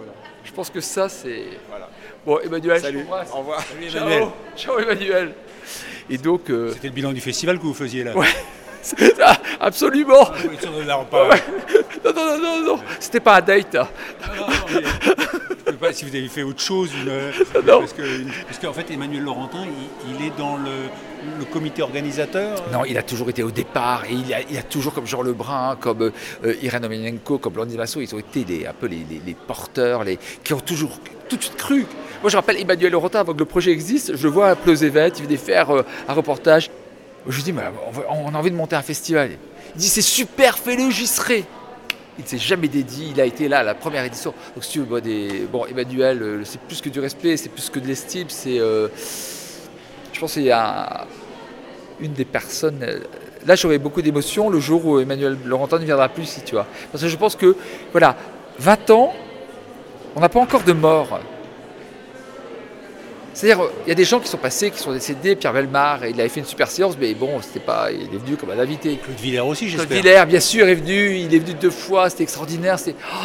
Je 0.44 0.52
pense 0.52 0.68
que 0.68 0.80
ça, 0.80 1.08
c'est. 1.08 1.44
Voilà. 1.68 1.88
Bon, 2.26 2.38
Emmanuel, 2.40 2.80
Salut. 2.80 3.06
Au 3.32 3.38
revoir. 3.38 3.60
Salut, 3.62 3.86
Emmanuel. 3.96 4.28
Ciao, 4.56 4.78
Emmanuel. 4.78 5.32
Et 6.10 6.18
donc. 6.18 6.50
Euh, 6.50 6.72
C'était 6.72 6.88
le 6.88 6.94
bilan 6.94 7.12
du 7.12 7.20
festival 7.20 7.58
que 7.58 7.62
vous 7.62 7.74
faisiez 7.74 8.04
là. 8.04 8.16
Ouais. 8.16 8.26
absolument. 9.60 10.28
Ah, 10.28 10.34
non, 12.04 12.12
non, 12.12 12.12
non, 12.14 12.38
non, 12.38 12.66
non. 12.66 12.80
C'était 13.00 13.20
pas 13.20 13.36
un 13.36 13.40
date. 13.40 13.74
Non, 13.74 13.86
non, 14.36 14.46
non, 14.46 15.23
sais 15.74 15.86
pas 15.86 15.92
si 15.92 16.04
vous 16.04 16.14
avez 16.14 16.28
fait 16.28 16.42
autre 16.42 16.60
chose. 16.60 16.90
Une, 16.94 17.10
non. 17.66 17.80
Parce 17.80 18.58
qu'en 18.60 18.68
en 18.68 18.72
fait, 18.72 18.90
Emmanuel 18.90 19.22
Laurentin, 19.22 19.66
il, 20.08 20.26
est 20.26 20.36
dans 20.38 20.56
le, 20.56 20.70
le, 21.38 21.44
comité 21.44 21.82
organisateur 21.82 22.62
Non, 22.72 22.84
il 22.84 22.96
a 22.96 23.02
toujours 23.02 23.30
été 23.30 23.42
au 23.42 23.50
départ. 23.50 24.04
Et 24.04 24.14
il 24.14 24.32
a, 24.32 24.40
il 24.42 24.56
a 24.56 24.62
toujours, 24.62 24.94
comme 24.94 25.06
Jean 25.06 25.22
Lebrun, 25.22 25.76
comme 25.80 26.12
euh, 26.44 26.54
Irène 26.62 26.84
Omenienko, 26.84 27.38
comme 27.38 27.52
Blondine 27.52 27.78
Masso, 27.78 28.00
ils 28.00 28.14
ont 28.14 28.18
été 28.18 28.66
un 28.66 28.72
peu 28.72 28.86
les, 28.86 29.04
les, 29.08 29.20
les 29.24 29.34
porteurs, 29.34 30.04
les, 30.04 30.18
qui 30.42 30.52
ont 30.52 30.60
toujours 30.60 30.98
tout 31.28 31.36
de 31.36 31.42
suite 31.42 31.56
cru. 31.56 31.86
Moi, 32.22 32.30
je 32.30 32.36
rappelle 32.36 32.60
Emmanuel 32.60 32.92
Laurentin, 32.92 33.20
avant 33.20 33.32
que 33.34 33.38
le 33.38 33.44
projet 33.44 33.70
existe, 33.70 34.16
je 34.16 34.28
vois 34.28 34.48
à 34.50 34.56
Pleuzevet, 34.56 35.12
il 35.18 35.24
venait 35.24 35.36
faire 35.36 35.70
euh, 35.70 35.82
un 36.08 36.12
reportage. 36.12 36.70
Je 37.26 37.36
lui 37.36 37.42
dis, 37.42 37.52
mais 37.52 37.62
on 38.10 38.34
a 38.34 38.38
envie 38.38 38.50
de 38.50 38.56
monter 38.56 38.76
un 38.76 38.82
festival. 38.82 39.30
Il 39.74 39.80
dit, 39.80 39.88
c'est 39.88 40.02
super, 40.02 40.58
fais-le, 40.58 40.90
j'y 40.90 41.06
serai. 41.06 41.44
Il 42.18 42.24
ne 42.24 42.28
s'est 42.28 42.38
jamais 42.38 42.68
dédié, 42.68 43.08
il 43.10 43.20
a 43.20 43.24
été 43.24 43.48
là 43.48 43.58
à 43.58 43.62
la 43.62 43.74
première 43.74 44.04
édition. 44.04 44.32
Donc, 44.54 44.64
si 44.64 44.70
tu 44.72 44.80
veux, 44.80 45.46
bon, 45.50 45.66
Emmanuel, 45.66 46.22
euh, 46.22 46.42
c'est 46.44 46.60
plus 46.60 46.80
que 46.80 46.88
du 46.88 47.00
respect, 47.00 47.36
c'est 47.36 47.48
plus 47.48 47.70
que 47.70 47.78
de 47.78 47.86
l'estime, 47.86 48.28
c'est. 48.28 48.58
Euh, 48.60 48.88
je 50.12 50.20
pense 50.20 50.34
qu'il 50.34 50.44
y 50.44 50.52
a 50.52 51.06
une 52.00 52.12
des 52.12 52.24
personnes 52.24 52.84
là 53.46 53.54
j'aurai 53.54 53.78
beaucoup 53.78 54.02
d'émotions 54.02 54.50
le 54.50 54.60
jour 54.60 54.84
où 54.86 54.98
Emmanuel 54.98 55.36
Laurentin 55.44 55.78
ne 55.78 55.84
viendra 55.84 56.08
plus 56.08 56.24
ici, 56.24 56.42
tu 56.44 56.54
vois. 56.54 56.66
Parce 56.90 57.02
que 57.02 57.08
je 57.08 57.16
pense 57.16 57.36
que, 57.36 57.56
voilà, 57.92 58.16
20 58.58 58.90
ans, 58.90 59.12
on 60.16 60.20
n'a 60.20 60.28
pas 60.28 60.40
encore 60.40 60.62
de 60.62 60.72
mort. 60.72 61.20
C'est-à-dire, 63.34 63.68
il 63.84 63.88
y 63.88 63.92
a 63.92 63.96
des 63.96 64.04
gens 64.04 64.20
qui 64.20 64.28
sont 64.28 64.36
passés, 64.38 64.70
qui 64.70 64.78
sont 64.78 64.92
décédés. 64.92 65.34
Pierre 65.34 65.52
Belmar, 65.52 66.06
il 66.06 66.18
avait 66.20 66.28
fait 66.28 66.38
une 66.40 66.46
super 66.46 66.70
séance, 66.70 66.94
mais 66.98 67.12
bon, 67.14 67.40
c'était 67.42 67.58
pas, 67.58 67.90
il 67.90 68.02
est 68.14 68.18
venu 68.24 68.36
comme 68.36 68.50
un 68.50 68.58
invité. 68.60 68.96
Claude 68.96 69.18
Villers 69.18 69.40
aussi, 69.40 69.66
Claude 69.66 69.80
j'espère. 69.80 69.96
Villers, 70.02 70.24
bien 70.26 70.38
sûr, 70.40 70.68
est 70.68 70.74
venu. 70.76 71.16
Il 71.16 71.34
est 71.34 71.38
venu 71.40 71.54
deux 71.54 71.70
fois, 71.70 72.08
c'était 72.08 72.22
extraordinaire. 72.22 72.76
Oh, 72.86 73.16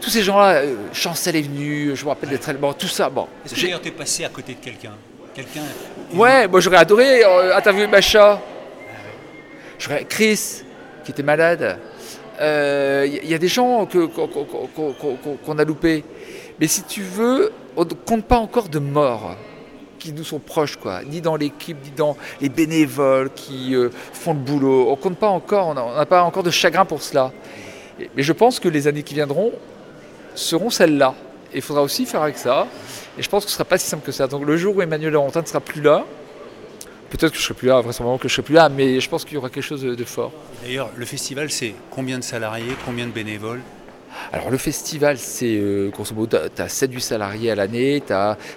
tous 0.00 0.10
ces 0.10 0.22
gens-là. 0.22 0.54
euh, 0.56 0.74
Chancel 0.92 1.36
est 1.36 1.42
venu. 1.42 1.92
Je 1.94 2.02
me 2.04 2.08
rappelle 2.08 2.28
d'être 2.30 2.52
bon, 2.58 2.72
tout 2.72 2.88
ça. 2.88 3.08
Bon, 3.08 3.28
Est-ce 3.44 3.54
que 3.54 3.60
J'ai- 3.60 3.66
d'ailleurs 3.68 3.82
t'es 3.82 3.92
passé 3.92 4.24
à 4.24 4.28
côté 4.30 4.54
de 4.54 4.58
quelqu'un? 4.58 4.92
Quelqu'un 5.32 5.62
Ouais, 6.12 6.46
moi 6.48 6.60
j'aurais 6.60 6.76
adoré 6.78 7.24
euh, 7.24 7.56
interviewer 7.56 7.86
Macha. 7.86 8.40
J'aurais 9.78 10.04
Chris, 10.04 10.62
qui 11.04 11.10
était 11.12 11.22
malade. 11.22 11.78
Il 12.40 13.20
y, 13.30 13.34
a 13.34 13.38
des 13.38 13.48
gens 13.48 13.86
qu'on 15.46 15.58
a 15.58 15.64
loupés. 15.64 16.04
Mais 16.60 16.66
si 16.66 16.82
tu 16.82 17.02
veux, 17.02 17.52
on 17.76 17.84
ne 17.84 17.90
compte 17.90 18.24
pas 18.24 18.38
encore 18.38 18.68
de 18.68 18.78
morts 18.78 19.36
qui 19.98 20.12
nous 20.12 20.24
sont 20.24 20.38
proches, 20.38 20.76
quoi. 20.76 21.02
Ni 21.04 21.20
dans 21.20 21.36
l'équipe, 21.36 21.78
ni 21.82 21.90
dans 21.90 22.16
les 22.40 22.48
bénévoles 22.48 23.30
qui 23.30 23.74
euh, 23.74 23.88
font 24.12 24.34
le 24.34 24.40
boulot. 24.40 24.90
On 24.90 24.96
compte 24.96 25.16
pas 25.16 25.28
encore, 25.28 25.68
on 25.68 25.74
n'a 25.74 26.06
pas 26.06 26.22
encore 26.22 26.42
de 26.42 26.50
chagrin 26.50 26.84
pour 26.84 27.02
cela. 27.02 27.32
Mais 27.98 28.22
je 28.22 28.32
pense 28.32 28.60
que 28.60 28.68
les 28.68 28.86
années 28.86 29.02
qui 29.02 29.14
viendront 29.14 29.52
seront 30.34 30.70
celles-là. 30.70 31.14
Et 31.52 31.58
il 31.58 31.62
faudra 31.62 31.82
aussi 31.82 32.04
faire 32.04 32.22
avec 32.22 32.36
ça. 32.36 32.66
Et 33.16 33.22
je 33.22 33.28
pense 33.28 33.44
que 33.44 33.50
ce 33.50 33.54
ne 33.54 33.58
sera 33.58 33.64
pas 33.64 33.78
si 33.78 33.86
simple 33.86 34.04
que 34.04 34.12
ça. 34.12 34.26
Donc 34.26 34.44
le 34.44 34.56
jour 34.56 34.76
où 34.76 34.82
Emmanuel 34.82 35.12
Laurentin 35.12 35.40
ne 35.40 35.46
sera 35.46 35.60
plus 35.60 35.80
là, 35.80 36.04
peut-être 37.10 37.32
que 37.32 37.38
je 37.38 37.42
serai 37.42 37.54
plus 37.54 37.68
là, 37.68 37.80
vraisemblablement 37.80 38.18
que 38.18 38.28
je 38.28 38.34
serai 38.34 38.42
plus 38.42 38.54
là, 38.54 38.68
mais 38.68 39.00
je 39.00 39.08
pense 39.08 39.24
qu'il 39.24 39.34
y 39.34 39.36
aura 39.36 39.48
quelque 39.48 39.62
chose 39.62 39.82
de 39.82 40.04
fort. 40.04 40.32
D'ailleurs, 40.62 40.90
le 40.96 41.06
festival, 41.06 41.50
c'est 41.50 41.74
combien 41.90 42.18
de 42.18 42.24
salariés, 42.24 42.74
combien 42.84 43.06
de 43.06 43.12
bénévoles? 43.12 43.60
Alors 44.32 44.50
le 44.50 44.58
festival, 44.58 45.18
c'est 45.18 45.56
euh, 45.56 45.90
grosso 45.90 46.14
modo, 46.14 46.38
tu 46.54 46.62
as 46.62 46.66
7-8 46.66 47.00
salariés 47.00 47.50
à 47.50 47.54
l'année, 47.54 48.02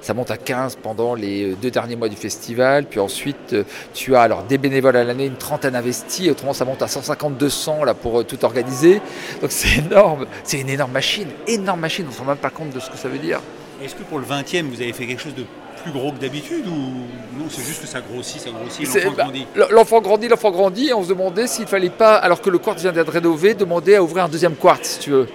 ça 0.01 0.13
monte 0.13 0.31
à 0.31 0.37
15 0.37 0.77
pendant 0.81 1.15
les 1.15 1.51
euh, 1.51 1.55
deux 1.61 1.71
derniers 1.71 1.95
mois 1.95 2.09
du 2.09 2.15
festival, 2.15 2.85
puis 2.85 2.99
ensuite 2.99 3.53
euh, 3.53 3.63
tu 3.93 4.15
as 4.15 4.21
alors 4.21 4.43
des 4.43 4.57
bénévoles 4.57 4.97
à 4.97 5.03
l'année, 5.03 5.25
une 5.25 5.37
trentaine 5.37 5.75
investis, 5.75 6.29
autrement 6.29 6.53
ça 6.53 6.65
monte 6.65 6.81
à 6.81 6.87
150-200 6.87 7.85
là 7.85 7.93
pour 7.93 8.19
euh, 8.19 8.23
tout 8.23 8.43
organiser. 8.45 9.01
Donc 9.41 9.51
c'est 9.51 9.79
énorme, 9.79 10.25
c'est 10.43 10.59
une 10.59 10.69
énorme 10.69 10.91
machine, 10.91 11.27
énorme 11.47 11.79
machine, 11.79 12.05
on 12.07 12.09
ne 12.09 12.13
se 12.13 12.19
rend 12.19 12.25
même 12.25 12.37
pas 12.37 12.49
compte 12.49 12.71
de 12.71 12.79
ce 12.79 12.89
que 12.89 12.97
ça 12.97 13.09
veut 13.09 13.19
dire. 13.19 13.39
Est-ce 13.83 13.95
que 13.95 14.03
pour 14.03 14.19
le 14.19 14.25
20e, 14.25 14.63
vous 14.63 14.81
avez 14.81 14.93
fait 14.93 15.05
quelque 15.05 15.21
chose 15.21 15.35
de 15.35 15.45
plus 15.83 15.91
gros 15.91 16.11
que 16.11 16.17
d'habitude 16.17 16.65
ou 16.67 17.39
non 17.39 17.45
C'est 17.49 17.63
juste 17.63 17.81
que 17.81 17.87
ça 17.87 18.01
grossit, 18.01 18.41
ça 18.41 18.49
grossit, 18.49 18.87
l'enfant 18.87 19.13
bah, 19.15 19.23
grandit? 19.23 19.45
L'enfant 19.71 20.01
grandit, 20.01 20.27
l'enfant 20.27 20.51
grandit, 20.51 20.87
et 20.87 20.93
on 20.93 21.03
se 21.03 21.09
demandait 21.09 21.47
s'il 21.47 21.67
fallait 21.67 21.91
pas, 21.91 22.15
alors 22.15 22.41
que 22.41 22.49
le 22.49 22.57
quartz 22.57 22.81
vient 22.81 22.91
d'être 22.91 23.11
rénové, 23.11 23.53
demander 23.53 23.95
à 23.95 24.03
ouvrir 24.03 24.25
un 24.25 24.29
deuxième 24.29 24.55
quartz, 24.55 24.87
si 24.87 24.99
tu 24.99 25.09
veux. 25.11 25.27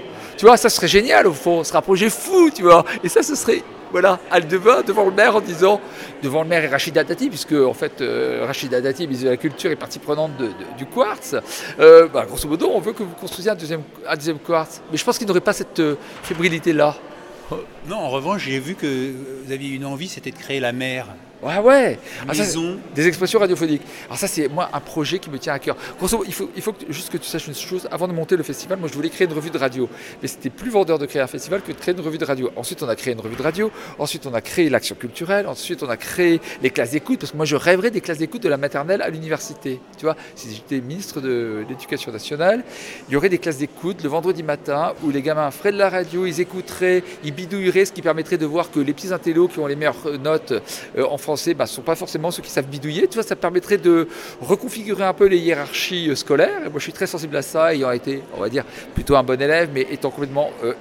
Tu 0.42 0.46
vois, 0.46 0.56
ça 0.56 0.70
serait 0.70 0.88
génial 0.88 1.28
au 1.28 1.32
fond, 1.32 1.62
ce 1.62 1.68
serait 1.68 1.78
un 1.78 1.82
projet 1.82 2.11
fou, 2.11 2.50
tu 2.52 2.62
vois. 2.62 2.84
Et 3.04 3.08
ça, 3.08 3.22
ce 3.22 3.37
serait, 3.37 3.62
voilà, 3.92 4.18
Aldeva 4.28 4.82
devant 4.82 5.04
le 5.04 5.12
maire 5.12 5.37
en 5.37 5.40
disant, 5.40 5.80
devant 6.20 6.42
le 6.42 6.49
maire 6.49 6.64
et 6.64 6.66
Rachida 6.66 7.04
Dati, 7.04 7.28
puisque 7.28 7.52
en 7.52 7.75
fait, 7.75 8.00
euh, 8.00 8.42
Rachida 8.44 8.80
Dati, 8.80 9.04
ministre 9.04 9.26
de 9.26 9.30
la 9.30 9.37
Culture, 9.37 9.70
est 9.70 9.76
partie 9.76 10.00
prenante 10.00 10.32
du 10.76 10.87
quartz. 10.87 11.37
Euh, 11.78 12.08
bah, 12.08 12.25
grosso 12.26 12.49
modo, 12.49 12.72
on 12.75 12.80
veut 12.80 12.92
que 12.92 13.04
vous 13.04 13.14
construisiez 13.14 13.52
un 13.52 13.54
deuxième, 13.54 13.82
un 14.04 14.16
deuxième 14.16 14.40
quartz. 14.40 14.82
Mais 14.90 14.99
je 14.99 15.04
pense 15.04 15.16
qu'il 15.16 15.28
n'aurait 15.28 15.40
pas 15.40 15.52
cette 15.52 15.78
euh, 15.78 15.94
fébrilité-là. 16.25 16.96
Non, 17.87 17.99
en 17.99 18.11
revanche, 18.11 18.42
j'ai 18.42 18.58
vu 18.58 18.75
que 18.75 19.12
vous 19.46 19.52
aviez 19.52 19.76
une 19.76 19.84
envie, 19.84 20.08
c'était 20.08 20.32
de 20.32 20.38
créer 20.38 20.58
la 20.58 20.72
mer. 20.72 21.06
Ouais, 21.42 21.58
ouais. 21.58 21.99
Ah, 22.28 22.34
ça. 22.34 22.44
Des 22.94 23.08
expressions 23.08 23.38
radiophoniques. 23.40 23.82
Alors 24.06 24.16
ça, 24.18 24.28
c'est 24.28 24.49
moi 24.49 24.70
un 24.72 24.80
projet 24.80 25.18
qui 25.18 25.28
me 25.28 25.38
tient 25.38 25.52
à 25.54 25.58
cœur. 25.58 25.76
Grosso 25.99 26.16
modo, 26.18 26.28
il 26.28 26.32
faut, 26.34 26.50
il 26.54 26.62
faut 26.62 26.72
que- 26.72 26.84
juste 26.92 27.11
que 27.11 27.16
tu 27.18 27.26
saches 27.26 27.49
une 27.49 27.54
chose. 27.54 27.88
Avant 27.90 28.06
de 28.06 28.12
monter 28.12 28.37
le 28.37 28.42
festival, 28.44 28.78
moi, 28.78 28.88
je 28.88 28.94
voulais 28.94 29.11
créer 29.11 29.26
une 29.26 29.32
revue 29.32 29.50
de 29.50 29.58
radio. 29.58 29.88
Mais 30.22 30.28
c'était 30.28 30.50
plus 30.50 30.70
vendeur 30.70 30.99
de 30.99 31.06
créer 31.06 31.20
un 31.22 31.26
festival 31.26 31.62
que 31.62 31.72
de 31.72 31.76
créer 31.76 31.94
une 31.94 32.00
revue 32.00 32.18
de 32.18 32.25
radio. 32.25 32.50
Ensuite, 32.54 32.82
on 32.82 32.88
a 32.88 32.94
créé 32.94 33.12
une 33.14 33.20
revue 33.20 33.34
de 33.37 33.42
radio. 33.42 33.70
Ensuite, 33.99 34.26
on 34.26 34.34
a 34.34 34.40
créé 34.40 34.68
l'action 34.70 34.94
culturelle. 34.94 35.46
Ensuite, 35.48 35.83
on 35.83 35.88
a 35.88 35.96
créé 35.96 36.40
les 36.62 36.70
classes 36.70 36.92
d'écoute. 36.92 37.18
Parce 37.20 37.33
que 37.33 37.37
moi, 37.37 37.46
je 37.46 37.57
rêverais 37.57 37.90
des 37.90 38.00
classes 38.00 38.18
d'écoute 38.18 38.42
de 38.42 38.48
la 38.48 38.57
maternelle 38.57 39.02
à 39.02 39.11
l'université. 39.11 39.81
Tu 39.98 40.05
vois, 40.05 40.16
si 40.37 40.55
j'étais 40.55 40.81
ministre 40.81 41.20
de 41.20 41.64
l'Éducation 41.68 42.12
nationale, 42.12 42.62
il 43.09 43.14
y 43.14 43.16
aurait 43.16 43.28
des 43.28 43.38
classes 43.38 43.59
d'écoute 43.59 44.02
le 44.05 44.09
vendredi 44.09 44.42
matin 44.44 44.92
où 45.02 45.11
les 45.11 45.22
gamins 45.22 45.50
feraient 45.50 45.72
de 45.72 45.78
la 45.78 45.88
radio, 45.90 46.24
ils 46.26 46.40
écouteraient, 46.40 47.02
ils 47.24 47.33
bidouilleraient, 47.35 47.85
ce 47.85 47.92
qui 47.92 48.02
permettrait 48.02 48.38
de 48.38 48.46
voir 48.46 48.70
que 48.70 48.78
les 48.81 48.92
petits 48.92 49.12
intellos 49.12 49.48
qui 49.48 49.59
ont 49.59 49.66
les 49.66 49.76
meilleures 49.76 50.18
notes 50.22 50.52
euh, 50.96 51.05
en 51.05 51.18
français 51.33 51.55
ne 51.59 51.66
sont 51.66 51.83
pas 51.83 51.95
forcément 51.95 52.31
ceux 52.31 52.42
qui 52.42 52.51
savent 52.51 52.66
bidouiller. 52.66 53.09
Tu 53.09 53.14
vois, 53.14 53.23
ça 53.23 53.37
permettrait 53.37 53.79
de 53.79 54.07
reconfigurer 54.40 55.05
un 55.05 55.14
peu 55.14 55.27
les 55.27 55.38
hiérarchies 55.38 56.11
euh, 56.11 56.14
scolaires. 56.14 56.61
Moi, 56.62 56.73
je 56.77 56.83
suis 56.83 56.92
très 56.92 57.07
sensible 57.07 57.37
à 57.37 57.42
ça, 57.42 57.75
ayant 57.75 57.90
été, 57.90 58.23
on 58.37 58.40
va 58.40 58.49
dire, 58.49 58.64
plutôt 58.95 59.16
un 59.16 59.23
bon 59.23 59.40
élève, 59.40 59.71
mais 59.73 59.87
étant 59.90 60.11
complètement 60.11 60.51
euh, 60.62 60.75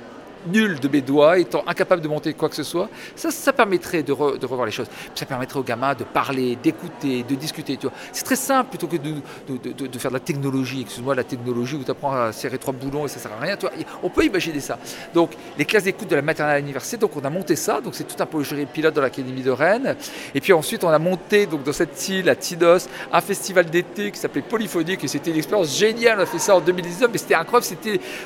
nul 0.48 0.80
de 0.80 0.88
mes 0.88 1.02
doigts, 1.02 1.38
étant 1.40 1.64
incapable 1.68 2.02
de 2.02 2.08
monter 2.08 2.34
quoi 2.34 2.50
que 2.50 2.56
ce 2.56 2.64
soit, 2.64 2.90
ça, 3.16 3.32
ça 3.32 3.54
permettrait 3.54 4.04
de, 4.04 4.14
re- 4.14 4.38
de 4.38 4.46
revoir 4.46 4.66
les 4.66 4.72
choses. 4.72 4.88
Ça 5.16 5.26
permettrait 5.26 5.60
aux 5.60 5.64
gamins 5.64 5.94
de 5.94 6.04
parler, 6.04 6.58
d'écouter, 6.62 7.24
de 7.28 7.36
discuter. 7.36 7.78
C'est 8.12 8.24
très 8.24 8.36
simple 8.36 8.70
plutôt 8.70 8.88
que 8.88 8.98
de, 8.98 9.14
de- 9.50 9.88
de- 9.88 10.00
faire 10.00 10.12
de 10.12 10.16
la 10.16 10.20
technologie. 10.20 10.82
Excuse-moi, 10.82 11.16
la 11.16 11.24
technologie 11.24 11.76
où 11.76 11.84
tu 11.84 11.92
apprends 11.92 12.14
à 12.16 12.32
serrer 12.32 12.58
trois 12.58 12.74
boulons 12.74 13.06
et 13.06 13.08
ça 13.08 13.20
sert 13.20 13.32
à 13.34 13.40
rien. 13.44 13.56
Tu. 13.58 13.66
On 14.04 14.10
peut 14.10 14.26
imaginer 14.26 14.60
ça. 14.60 14.78
Donc, 15.14 15.32
les 15.58 15.66
classes 15.66 15.84
d'écoute 15.84 16.08
de 16.10 16.16
la 16.16 16.22
maternelle 16.22 16.56
à 16.56 16.60
l'université, 16.60 16.98
donc 16.98 17.12
on 17.16 17.22
a 17.24 17.30
monté 17.30 17.56
ça. 17.56 17.82
Donc, 17.82 17.94
c'est 17.96 18.04
tout 18.06 18.22
un 18.22 18.26
projet 18.26 18.66
pilote 18.66 18.94
dans 18.94 19.02
l'Académie 19.02 19.42
de 19.44 19.52
Rennes. 19.52 19.96
Et 20.34 20.42
puis 20.42 20.54
ensuite, 20.54 20.84
on 20.84 20.90
a 20.90 21.00
monté 21.00 21.46
donc, 21.46 21.64
dans 21.64 21.74
cette 21.74 22.08
île, 22.10 22.30
à 22.30 22.36
Tinos, 22.36 22.88
un 23.12 23.22
festival 23.22 23.66
d'été 23.66 24.12
qui 24.12 24.20
s'appelait 24.20 24.42
Polyphonique. 24.42 25.04
Et 25.04 25.08
c'était 25.08 25.32
une 25.32 25.38
expérience 25.38 25.78
géniale. 25.78 26.20
On 26.20 26.24
a 26.24 26.26
fait 26.26 26.40
ça 26.40 26.56
en 26.56 26.62
2019, 26.62 27.10
mais 27.12 27.18
c'était 27.18 27.36
incroyable. 27.36 27.68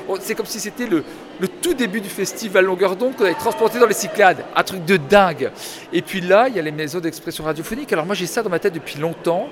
On- 0.08 0.16
c'est 0.20 0.34
comme 0.34 0.46
si 0.46 0.60
c'était 0.60 0.86
le, 0.86 1.04
le 1.40 1.48
tout 1.48 1.74
début 1.74 2.00
festival 2.08 2.64
longueur 2.64 2.96
d'onde 2.96 3.16
qu'on 3.16 3.24
avait 3.24 3.34
transporté 3.34 3.78
dans 3.78 3.86
les 3.86 3.94
Cyclades. 3.94 4.44
Un 4.54 4.62
truc 4.62 4.84
de 4.84 4.96
dingue. 4.96 5.50
Et 5.92 6.02
puis 6.02 6.20
là, 6.20 6.48
il 6.48 6.56
y 6.56 6.58
a 6.58 6.62
les 6.62 6.72
maisons 6.72 7.00
d'expression 7.00 7.44
radiophonique. 7.44 7.92
Alors 7.92 8.06
moi, 8.06 8.14
j'ai 8.14 8.26
ça 8.26 8.42
dans 8.42 8.50
ma 8.50 8.58
tête 8.58 8.74
depuis 8.74 8.98
longtemps. 8.98 9.48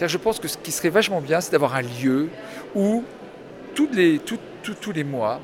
Je 0.00 0.16
pense 0.16 0.38
que 0.38 0.48
ce 0.48 0.58
qui 0.58 0.72
serait 0.72 0.90
vachement 0.90 1.20
bien, 1.20 1.40
c'est 1.40 1.52
d'avoir 1.52 1.74
un 1.74 1.82
lieu 1.82 2.28
où 2.74 3.04
tous 3.74 3.88
les 3.92 5.04
mois, 5.04 5.40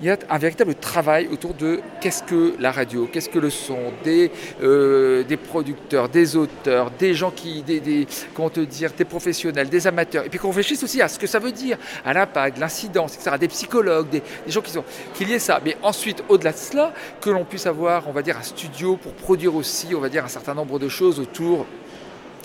il 0.00 0.06
y 0.06 0.10
a 0.10 0.18
un 0.28 0.38
véritable 0.38 0.74
travail 0.74 1.28
autour 1.32 1.54
de 1.54 1.80
qu'est-ce 2.00 2.22
que 2.22 2.54
la 2.58 2.70
radio, 2.70 3.08
qu'est-ce 3.10 3.28
que 3.28 3.38
le 3.38 3.50
son, 3.50 3.78
des, 4.04 4.30
euh, 4.62 5.22
des 5.24 5.36
producteurs, 5.36 6.08
des 6.08 6.36
auteurs, 6.36 6.90
des 6.90 7.14
gens 7.14 7.30
qui, 7.30 7.62
des, 7.62 8.06
comment 8.34 8.50
te 8.50 8.60
dire, 8.60 8.90
des 8.96 9.04
professionnels, 9.04 9.68
des 9.68 9.86
amateurs, 9.86 10.24
et 10.24 10.28
puis 10.28 10.38
qu'on 10.38 10.48
réfléchisse 10.48 10.82
aussi 10.82 11.00
à 11.00 11.08
ce 11.08 11.18
que 11.18 11.26
ça 11.26 11.38
veut 11.38 11.52
dire, 11.52 11.78
à 12.04 12.12
l'impact, 12.12 12.58
l'incidence, 12.58 13.14
etc., 13.14 13.36
des 13.40 13.48
psychologues, 13.48 14.10
des, 14.10 14.22
des 14.44 14.52
gens 14.52 14.60
qui 14.60 14.70
sont, 14.70 14.84
qu'il 15.14 15.30
y 15.30 15.32
ait 15.32 15.38
ça. 15.38 15.60
Mais 15.64 15.76
ensuite, 15.82 16.22
au-delà 16.28 16.52
de 16.52 16.58
cela, 16.58 16.92
que 17.20 17.30
l'on 17.30 17.44
puisse 17.44 17.66
avoir, 17.66 18.08
on 18.08 18.12
va 18.12 18.22
dire, 18.22 18.36
un 18.36 18.42
studio 18.42 18.96
pour 18.96 19.12
produire 19.12 19.54
aussi, 19.54 19.94
on 19.94 20.00
va 20.00 20.08
dire, 20.08 20.24
un 20.24 20.28
certain 20.28 20.54
nombre 20.54 20.78
de 20.78 20.88
choses 20.88 21.18
autour 21.18 21.66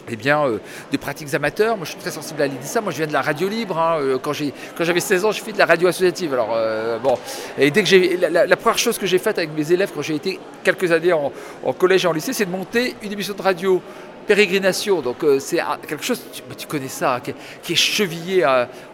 eh 0.09 0.15
bien, 0.15 0.45
euh, 0.45 0.57
des 0.91 0.97
pratiques 0.97 1.33
amateurs. 1.33 1.77
Moi, 1.77 1.85
je 1.85 1.91
suis 1.91 1.99
très 1.99 2.11
sensible 2.11 2.41
à 2.41 2.47
l'idée 2.47 2.59
de 2.59 2.63
ça. 2.65 2.81
Moi, 2.81 2.91
je 2.91 2.97
viens 2.97 3.07
de 3.07 3.13
la 3.13 3.21
radio 3.21 3.47
libre. 3.47 3.77
hein. 3.77 3.97
Euh, 3.99 4.17
Quand, 4.17 4.33
j'avais 4.33 4.99
16 4.99 5.25
ans, 5.25 5.31
j'ai 5.31 5.41
fait 5.41 5.51
de 5.53 5.57
la 5.57 5.65
radio 5.65 5.87
associative. 5.87 6.33
Alors, 6.33 6.53
euh, 6.53 6.97
bon. 6.99 7.17
Et 7.57 7.71
dès 7.71 7.83
que 7.83 7.89
j'ai, 7.89 8.17
la, 8.17 8.55
première 8.57 8.77
chose 8.77 8.97
que 8.97 9.05
j'ai 9.05 9.19
faite 9.19 9.37
avec 9.37 9.51
mes 9.55 9.71
élèves 9.71 9.91
quand 9.93 10.01
j'ai 10.01 10.15
été 10.15 10.39
quelques 10.63 10.91
années 10.91 11.13
en 11.13 11.73
collège 11.73 12.05
et 12.05 12.07
en 12.07 12.13
lycée, 12.13 12.33
c'est 12.33 12.45
de 12.45 12.51
monter 12.51 12.95
une 13.01 13.11
émission 13.11 13.33
de 13.33 13.41
radio. 13.41 13.81
Pérégrination, 14.35 15.01
donc 15.01 15.25
euh, 15.25 15.39
c'est 15.39 15.59
un- 15.59 15.77
quelque 15.85 16.05
chose, 16.05 16.21
tu, 16.31 16.41
bah, 16.47 16.55
tu 16.57 16.65
connais 16.65 16.87
ça, 16.87 17.19
qui, 17.21 17.73
est- 17.73 17.75
chevillé, 17.75 18.45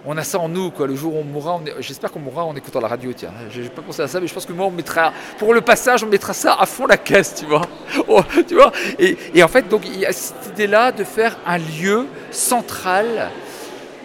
on 0.04 0.18
a 0.18 0.24
ça 0.24 0.40
en 0.40 0.50
nous, 0.50 0.72
quoi. 0.72 0.88
le 0.88 0.96
jour 0.96 1.14
où 1.16 1.20
on 1.20 1.24
mourra, 1.24 1.60
j'espère 1.80 2.12
qu'on 2.12 2.20
mourra 2.20 2.44
en 2.44 2.56
écoutant 2.56 2.80
la 2.80 2.88
radio, 2.88 3.14
tiens, 3.16 3.30
j'ai 3.52 3.70
pas 3.70 3.84
pensé 3.84 4.02
à 4.02 4.08
ça, 4.08 4.20
mais 4.20 4.26
je 4.26 4.34
pense 4.34 4.48
que 4.48 4.54
moi 4.54 4.66
on 4.66 4.72
mettra, 4.72 5.14
pour 5.38 5.54
le 5.54 5.62
passage, 5.62 6.04
on 6.04 6.08
mettra 6.08 6.34
ça 6.34 6.56
à 6.60 6.66
fond 6.66 6.88
la 6.88 6.98
caisse, 6.98 7.36
tu 7.36 7.46
vois, 7.46 7.62
Oh, 8.08 8.22
tu 8.48 8.56
vois. 8.56 8.72
Et, 8.98 9.44
en 9.44 9.48
fait, 9.48 9.70
donc 9.70 9.82
il 9.86 10.00
y 10.00 10.06
a 10.08 10.12
cette 10.12 10.48
idée-là 10.54 10.92
de 10.92 11.04
faire 11.04 11.38
un 11.46 11.60
lieu 11.60 12.08
central 12.32 13.30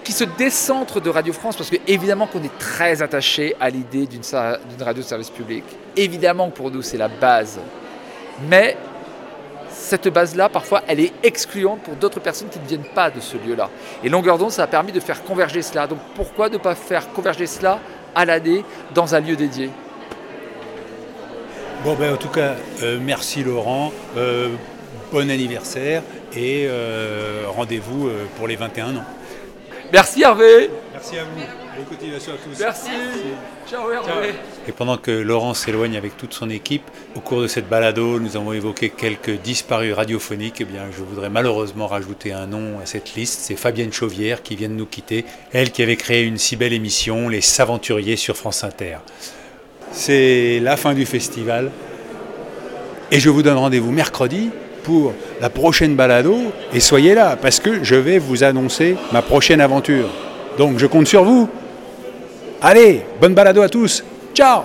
qui 0.04 0.12
se 0.12 0.24
décentre 0.24 1.00
de 1.00 1.08
Radio 1.08 1.32
France, 1.32 1.56
parce 1.56 1.70
que 1.70 1.76
évidemment 1.86 2.26
qu'on 2.26 2.42
est 2.42 2.58
très 2.58 3.00
attaché 3.00 3.56
à 3.58 3.70
l'idée 3.70 4.06
d'une 4.06 4.20
radio 4.80 5.02
de 5.02 5.08
service 5.08 5.30
public, 5.30 5.64
évidemment 5.96 6.50
que 6.50 6.56
pour 6.56 6.70
nous 6.70 6.82
c'est 6.82 6.98
la 6.98 7.08
base, 7.08 7.58
mais 8.50 8.76
cette 9.92 10.08
base-là, 10.08 10.48
parfois, 10.48 10.82
elle 10.88 11.00
est 11.00 11.12
excluante 11.22 11.82
pour 11.82 11.96
d'autres 11.96 12.18
personnes 12.18 12.48
qui 12.48 12.58
ne 12.58 12.66
viennent 12.66 12.94
pas 12.94 13.10
de 13.10 13.20
ce 13.20 13.36
lieu-là. 13.36 13.68
Et 14.02 14.08
longueur 14.08 14.38
d'onde, 14.38 14.50
ça 14.50 14.62
a 14.62 14.66
permis 14.66 14.90
de 14.90 15.00
faire 15.00 15.22
converger 15.22 15.60
cela. 15.60 15.86
Donc 15.86 15.98
pourquoi 16.14 16.48
ne 16.48 16.56
pas 16.56 16.74
faire 16.74 17.12
converger 17.12 17.46
cela 17.46 17.78
à 18.14 18.24
l'année 18.24 18.64
dans 18.94 19.14
un 19.14 19.20
lieu 19.20 19.36
dédié? 19.36 19.68
Bon, 21.84 21.94
ben, 21.94 22.14
en 22.14 22.16
tout 22.16 22.30
cas, 22.30 22.54
euh, 22.82 22.98
merci 23.02 23.44
Laurent, 23.44 23.92
euh, 24.16 24.48
bon 25.12 25.30
anniversaire 25.30 26.02
et 26.34 26.64
euh, 26.66 27.42
rendez-vous 27.48 28.08
pour 28.38 28.48
les 28.48 28.56
21 28.56 28.96
ans. 28.96 29.04
Merci 29.92 30.22
Hervé. 30.22 30.70
Merci 31.02 31.18
à 31.18 31.24
vous. 31.24 31.30
Bonne 31.76 31.84
continuation 31.86 32.32
à 32.32 32.36
tous. 32.36 32.60
Merci. 32.60 32.90
Ciao 33.68 33.90
Hervé. 33.90 34.34
Et 34.68 34.72
pendant 34.72 34.96
que 34.96 35.10
Laurent 35.10 35.52
s'éloigne 35.52 35.96
avec 35.96 36.16
toute 36.16 36.32
son 36.32 36.48
équipe, 36.48 36.84
au 37.16 37.20
cours 37.20 37.42
de 37.42 37.48
cette 37.48 37.68
balado, 37.68 38.20
nous 38.20 38.36
avons 38.36 38.52
évoqué 38.52 38.88
quelques 38.88 39.40
disparus 39.42 39.94
radiophoniques. 39.94 40.60
Eh 40.60 40.64
bien, 40.64 40.82
je 40.96 41.02
voudrais 41.02 41.28
malheureusement 41.28 41.88
rajouter 41.88 42.32
un 42.32 42.46
nom 42.46 42.78
à 42.80 42.86
cette 42.86 43.16
liste. 43.16 43.40
C'est 43.40 43.56
Fabienne 43.56 43.92
Chauvière 43.92 44.44
qui 44.44 44.54
vient 44.54 44.68
de 44.68 44.74
nous 44.74 44.86
quitter. 44.86 45.24
Elle 45.52 45.72
qui 45.72 45.82
avait 45.82 45.96
créé 45.96 46.22
une 46.22 46.38
si 46.38 46.54
belle 46.54 46.72
émission, 46.72 47.28
Les 47.28 47.40
Saventuriers 47.40 48.14
sur 48.14 48.36
France 48.36 48.62
Inter. 48.62 48.98
C'est 49.90 50.60
la 50.60 50.76
fin 50.76 50.94
du 50.94 51.04
festival. 51.04 51.72
Et 53.10 53.18
je 53.18 53.28
vous 53.28 53.42
donne 53.42 53.56
rendez-vous 53.56 53.90
mercredi 53.90 54.50
pour 54.84 55.14
la 55.40 55.50
prochaine 55.50 55.96
balado. 55.96 56.38
Et 56.72 56.78
soyez 56.78 57.16
là, 57.16 57.34
parce 57.34 57.58
que 57.58 57.82
je 57.82 57.96
vais 57.96 58.20
vous 58.20 58.44
annoncer 58.44 58.94
ma 59.10 59.20
prochaine 59.20 59.60
aventure. 59.60 60.08
Donc 60.58 60.78
je 60.78 60.86
compte 60.86 61.06
sur 61.06 61.24
vous. 61.24 61.48
Allez, 62.60 63.02
bonne 63.20 63.34
balado 63.34 63.62
à 63.62 63.68
tous. 63.68 64.04
Ciao 64.34 64.62